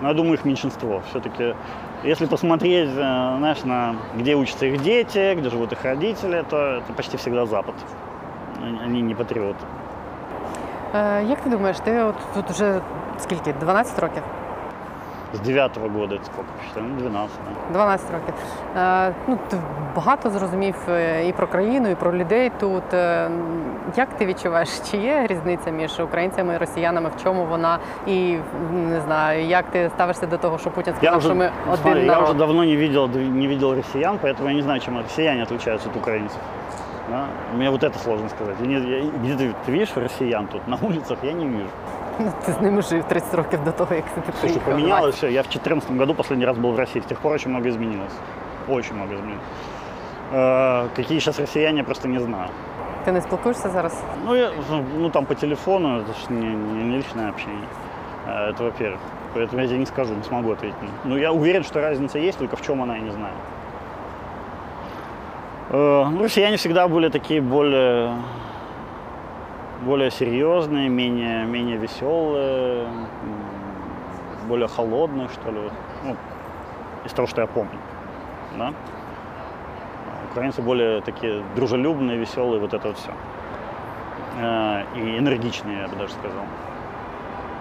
[0.00, 1.02] но я думаю, их меньшинство.
[1.10, 1.54] Все-таки,
[2.04, 6.92] если посмотреть, э, знаешь, на где учатся их дети, где живут их родители, то это
[6.96, 7.74] почти всегда Запад.
[8.62, 9.64] Они- Они не патриоты.
[10.94, 12.80] Е, як ти думаєш, ти от тут вже
[13.18, 13.52] скільки?
[13.60, 14.22] 12 років?
[15.34, 16.94] С девятого года это сколько посчитаем?
[16.94, 17.36] Ну, 12,
[17.68, 17.72] да.
[17.74, 18.34] 12 років.
[18.76, 19.56] Е, ну, ти
[19.96, 22.94] багато зрозумів е, і про країну, і про людей тут.
[22.94, 23.30] Е,
[23.96, 27.78] Як ти відчуваєш, чи є різниця між українцями і росіянами, в чому вона?
[28.06, 28.36] І
[28.72, 31.72] не знаю, як ти ставишся до того, що Путін Я сказав, уже, що ми ну,
[31.72, 32.24] один смотри, я народ?
[32.24, 35.96] уже давно не видел, не видел россиян, поэтому я не знаю, чем россияне отличаются от
[35.96, 36.38] украинцев.
[37.10, 37.24] Да?
[37.56, 38.54] Мне вот это сложно сказать.
[38.60, 41.18] Я не- я- где ты, ты видишь россиян тут на улицах?
[41.22, 41.68] Я не вижу.
[42.18, 44.64] Ну, Ти з ними жив 30 років до того, як ти Слушай, приїхав.
[44.74, 45.26] поменялось все.
[45.26, 47.00] Я в 2014 году последний раз был в России.
[47.02, 48.12] С тех пор очень много изменилось.
[48.68, 49.42] Очень много изменилось.
[50.34, 52.48] Э, Какие сейчас россияне, я просто не знаю.
[53.04, 54.02] Ти не спілкуєшся зараз?
[54.26, 54.50] Ну, я,
[54.98, 57.66] ну там по телефону, это же не, не- не личное общение.
[58.28, 58.98] Э, Это во-первых.
[59.34, 60.88] Поэтому я тебе не скажу, не смогу ответить.
[61.04, 63.34] Ну, я уверен, что разница есть, только в чем она, я не знаю.
[65.70, 68.10] Э, ну, россияне всегда были такие более,
[69.81, 72.87] более серьезные, менее, менее веселые,
[74.47, 75.59] более холодные, что ли.
[76.03, 76.15] Ну,
[77.05, 77.79] из того, что я помню.
[78.57, 78.73] Да?
[80.31, 83.11] Украинцы более такие дружелюбные, веселые, вот это вот все.
[84.95, 86.45] И энергичнее, я бы даже сказал.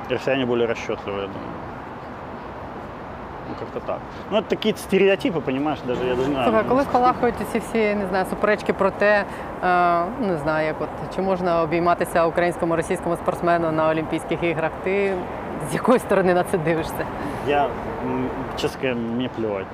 [0.08, 1.59] Россияне более расчетливые, я думаю.
[3.49, 3.99] Ну, как-то так.
[4.31, 6.49] Ну, это такие стереотипы, понимаешь, даже я даже не знаю.
[6.49, 9.25] Слухай, коли спалахують ці всі не знаю, суперечки про те,
[9.63, 15.13] е, не знаю, як от чи можна обійматися українському російському спортсмену на Олімпійських іграх, ти
[15.71, 17.05] з якої сторони на це дивишся?
[17.47, 17.63] Я,
[18.05, 19.65] м, честно говоря, мне плевать.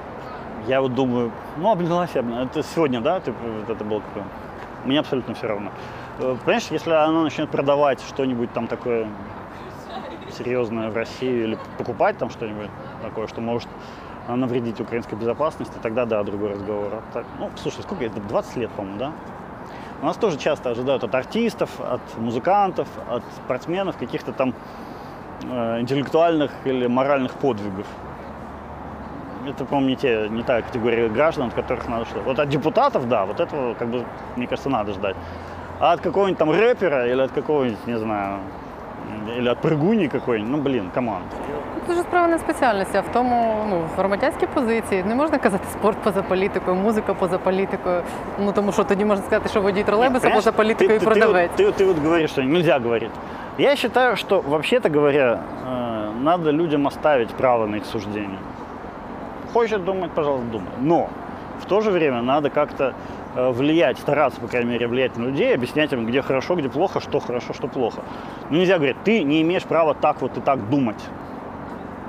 [0.68, 2.47] Я вот думаю, ну, обнялась, я обнялась.
[2.47, 3.34] Это сегодня, да, ты,
[3.68, 4.24] вот это было какое?
[4.86, 5.70] Мне абсолютно все равно.
[6.22, 9.07] Э, Понимаешь, если она начнет продавать что-нибудь там такое
[10.38, 12.70] серьезное в Россию или покупать там что-нибудь
[13.03, 13.68] такое, что может
[14.28, 16.94] а, навредить украинской безопасности, тогда да, другой разговор.
[16.94, 18.20] А так, ну, слушай, сколько это?
[18.20, 19.12] 20 лет, по-моему, да?
[20.03, 24.53] У нас тоже часто ожидают от артистов, от музыкантов, от спортсменов каких-то там
[25.42, 27.86] э, интеллектуальных или моральных подвигов.
[29.47, 33.09] Это, по-моему, не, те, не та категория граждан, от которых надо что Вот от депутатов,
[33.09, 34.05] да, вот этого, как бы,
[34.36, 35.16] мне кажется, надо ждать.
[35.78, 38.40] А от какого-нибудь там рэпера или от какого-нибудь, не знаю,
[39.36, 41.26] или от прыгуни какой-нибудь, ну, блин, команд.
[41.88, 45.64] Це ж справа не спеціальності, а в тому, ну, в громадянській позиції не можна казати
[45.72, 48.01] спорт поза політикою, музика поза політикою.
[48.39, 51.05] Ну тому що тоді можна сказати, що водій тролейбуса Понимаешь, поза політикою і ты, ты-
[51.05, 51.51] продавець.
[51.57, 53.12] Ты, вот- ты вот говоришь, что нельзя говорить.
[53.57, 55.39] Я считаю, что вообще-то говоря,
[55.70, 58.39] э, надо людям оставить право на их суждение.
[59.53, 60.70] Хочет думать, пожалуйста, думай.
[60.80, 61.07] Но
[61.62, 62.93] в то же время надо как-то
[63.36, 66.99] э, влиять, стараться, по крайней мере, влиять на людей, объяснять им, где хорошо, где плохо,
[66.99, 68.01] что хорошо, что плохо.
[68.49, 71.09] Ну, нельзя говорить, ты не имеешь права так вот и так думать.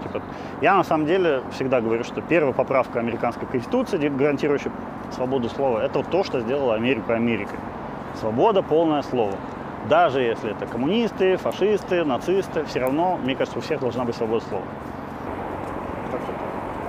[0.03, 0.21] Типа,
[0.63, 4.73] я на самом деле всегда говорю, что первая поправка американской конституции, де- гарантирующая
[5.11, 7.59] свободу слова, это вот то, что сделала Америку Америкой.
[8.21, 9.33] Свобода, полное слово.
[9.89, 14.45] Даже если это коммунисты, фашисты, нацисты, все равно, мне кажется, у всех должна быть свобода
[14.49, 14.65] слова.
[16.11, 16.33] Как-то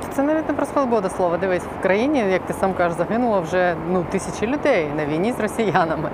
[0.04, 0.14] так.
[0.14, 1.38] Це навіть не про свободу слова.
[1.38, 5.40] Дивись, в країні, як ти сам кажеш, загинуло вже ну тисячі людей на війні з
[5.40, 6.10] росіянами.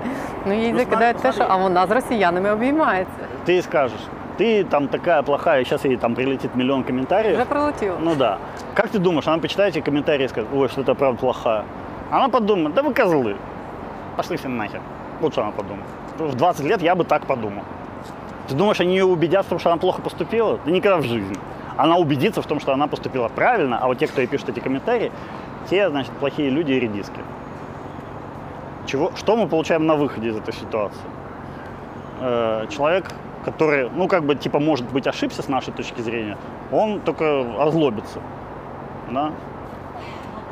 [0.46, 3.12] Ну їй Ну, закидають те, смотри, що а вона з росіянами обіймається.
[3.48, 4.06] Ты скажешь,
[4.37, 7.35] ты там такая плохая, сейчас ей там прилетит миллион комментариев.
[7.35, 7.97] Вже прилетіло.
[7.99, 8.37] Ну да.
[8.73, 11.63] Как ты думаешь, она почитает эти комментарии и скажет, ой, что это правда плохая.
[12.11, 13.35] Она подумает, да вы козлы.
[14.17, 14.81] Пошли все нахер.
[15.21, 15.85] Вот что она подумает.
[16.17, 17.63] В 20 лет я бы так подумал.
[18.47, 20.59] Ты думаешь, они ее убедят в том, что она плохо поступила?
[20.65, 21.35] Да никогда в жизни.
[21.77, 24.59] Она убедится в том, что она поступила правильно, а вот те, кто ей пишет эти
[24.59, 25.11] комментарии,
[25.69, 27.19] те, значит, плохие люди и редиски.
[28.85, 31.01] Чего, что мы получаем на выходе из этой ситуации?
[32.21, 33.11] Э, человек,
[33.45, 36.37] который, ну, как бы, типа, может быть, ошибся с нашей точки зрения,
[36.71, 38.19] он только озлобится.
[39.11, 39.31] Да?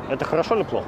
[0.08, 0.86] Это хорошо или плохо?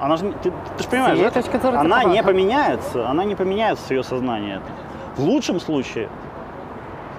[0.00, 1.26] Она же, не- ты, ты же понимаешь, да?
[1.26, 2.22] это она не погано.
[2.24, 4.56] поменяется, она не поменяется с ее сознания.
[4.56, 5.20] это.
[5.22, 6.08] В лучшем случае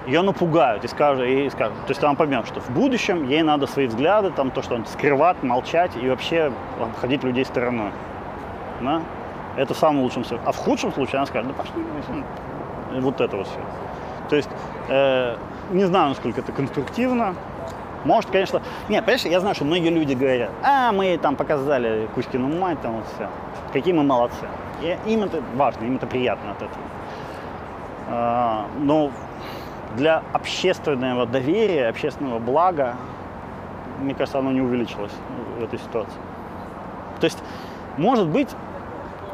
[0.06, 3.66] ее напугают и скажут, и скажут, то есть она поймет, что в будущем ей надо
[3.66, 7.92] свои взгляды, там то, что он скрывать, молчать и вообще обходить людей стороной.
[8.80, 9.00] Да?
[9.56, 10.44] Это в самом лучшем случае.
[10.46, 11.84] А в худшем случае она скажет, да пошли,
[13.00, 13.60] вот это вот все.
[14.28, 14.50] То есть
[14.88, 15.36] э,
[15.70, 17.34] не знаю, насколько это конструктивно.
[18.04, 18.62] Может, конечно...
[18.88, 22.96] Нет, понимаешь, я знаю, что многие люди говорят, а, мы там показали Кузькину мать, там
[22.96, 23.28] вот все.
[23.72, 24.46] Какие мы молодцы.
[24.80, 26.84] И им это важно, им это приятно от этого.
[28.08, 29.10] А, но
[29.96, 32.96] для общественного доверия, общественного блага,
[34.00, 35.12] мне кажется, оно не увеличилось
[35.58, 36.18] в этой ситуации.
[37.20, 37.38] То есть,
[37.96, 38.48] может быть,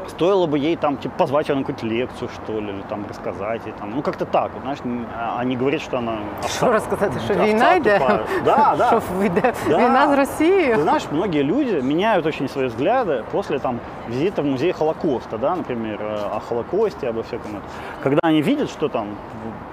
[0.08, 3.62] стоило бы ей там типа, позвать ее на какую-то лекцию, что ли, или там рассказать
[3.66, 3.92] ей там.
[3.96, 5.04] Ну, как-то так, вот, знаешь, не-
[5.38, 6.18] а не говорить, что она
[6.56, 7.98] Що розказати, що овца війна йде?
[7.98, 8.20] тупая.
[8.44, 8.86] Да, да.
[8.88, 9.78] Що йде Да.
[9.78, 10.82] війна з Ты Росією?
[10.82, 13.78] знаешь, многие люди меняют очень свои взгляды после там
[14.08, 18.02] визита в музей Холокоста, да, например, э, о Холокосте, обо всяком этом.
[18.02, 19.06] Когда они видят, что там,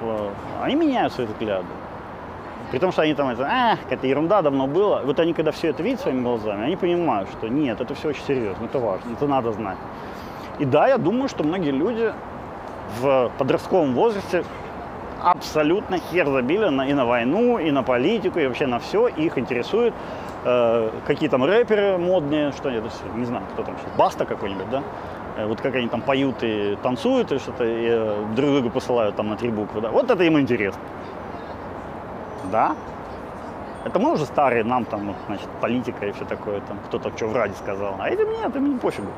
[0.03, 0.29] э,
[0.65, 1.65] они меняют свои взгляды.
[2.71, 5.01] При том, что они там, это, а, какая-то ерунда давно было.
[5.05, 8.23] Вот они, когда все это видят своими глазами, они понимают, что нет, это все очень
[8.27, 9.77] серьезно, это важно, это надо знать.
[10.58, 12.12] И да, я думаю, что многие люди
[13.00, 14.44] в подростковом возрасте
[15.22, 19.08] абсолютно хер забили на, и на войну, и на политику, и вообще на все.
[19.08, 19.92] Их интересует,
[20.44, 24.70] э, какие там рэперы модные, что это всё, не знаю, кто там сейчас, Баста какой-нибудь,
[24.70, 24.82] да?
[25.36, 29.16] Э, вот как они там поют и танцуют, и что-то, и э, друг друга посылают
[29.16, 29.90] там на три буквы, да?
[29.90, 30.80] Вот это им интересно.
[32.52, 32.76] Да?
[33.84, 37.36] Это мы уже старые, нам там, значит, политика и все такое, там, кто-то что в
[37.36, 37.96] ради сказал.
[37.98, 39.10] А этим нет, им не пофигу.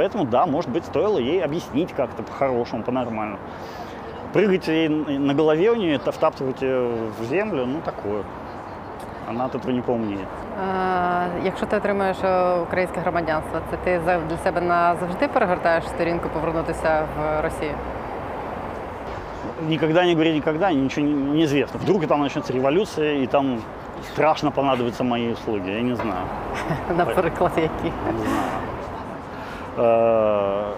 [0.00, 3.38] Поэтому, да, может быть, стоило ей объяснить как-то по-хорошему, по-нормальному.
[4.32, 4.88] Прыгать ей
[5.18, 6.90] на голове у нее, это втаптывать ее
[7.20, 8.22] в землю, ну, такое.
[9.28, 10.18] Она от этого не поумнее.
[10.18, 16.28] Е, Якщо ти отримаєш е, українське громадянство, це ти за- для себе назавжди перегортаєш сторінку
[16.28, 17.72] повернутися в Росію?
[19.68, 21.80] Никогда не говори никогда, ничего не, неизвестно.
[21.82, 23.58] Вдруг там начнется революция, и там
[24.12, 26.26] страшно понадобятся мои услуги, я не знаю.
[26.96, 27.92] Наприклад, які?
[28.12, 28.42] Не знаю.
[29.77, 30.73] Э,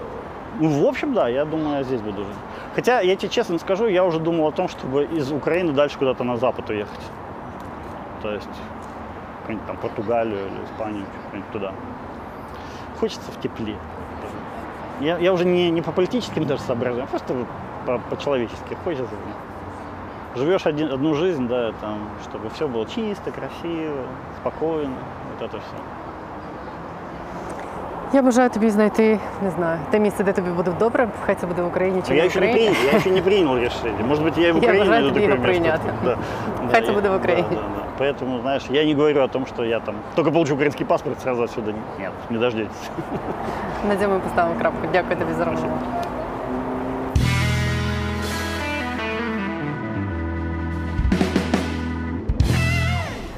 [0.60, 2.36] Ну, в общем, да, я думаю, я здесь буду жить.
[2.76, 6.24] Хотя, я тебе честно скажу, я уже думал о том, чтобы из Украины дальше куда-то
[6.24, 7.00] на запад уехать.
[8.22, 8.50] То есть
[9.42, 11.72] какую-нибудь там Португалию или Испанию, куда-нибудь туда.
[13.00, 13.78] Хочется в тепле.
[15.00, 17.48] Я, я уже не, не по политическим даже соображениям, просто вот
[17.88, 19.16] по- по-человечески хочется.
[20.36, 24.06] Живешь один, одну жизнь, да, там, чтобы все было чисто, красиво,
[24.40, 24.96] спокойно,
[25.32, 25.76] вот это все.
[28.13, 31.63] Я бажаю тобі знайти, не знаю, те місце, де тобі буде добре, хай це буде
[31.63, 32.75] в Україні чи Но не я в еще не Україні.
[32.75, 34.05] принял, я еще не принял решение.
[34.09, 35.63] Может быть, я и в Я Украине бажаю найду тобі його такое место.
[35.81, 35.93] прийняти.
[36.05, 36.17] Да.
[36.73, 37.49] Хай Да, це я- буде в да, Україні.
[37.51, 38.05] да, да.
[38.05, 41.43] Поэтому, знаешь, я не говорю о том, что я там только получу украинский паспорт, сразу
[41.43, 42.91] отсюда нет, не дождетесь.
[43.89, 44.89] На цьому ми поставимо крапку.
[44.93, 45.77] Дякую тобі за розмову.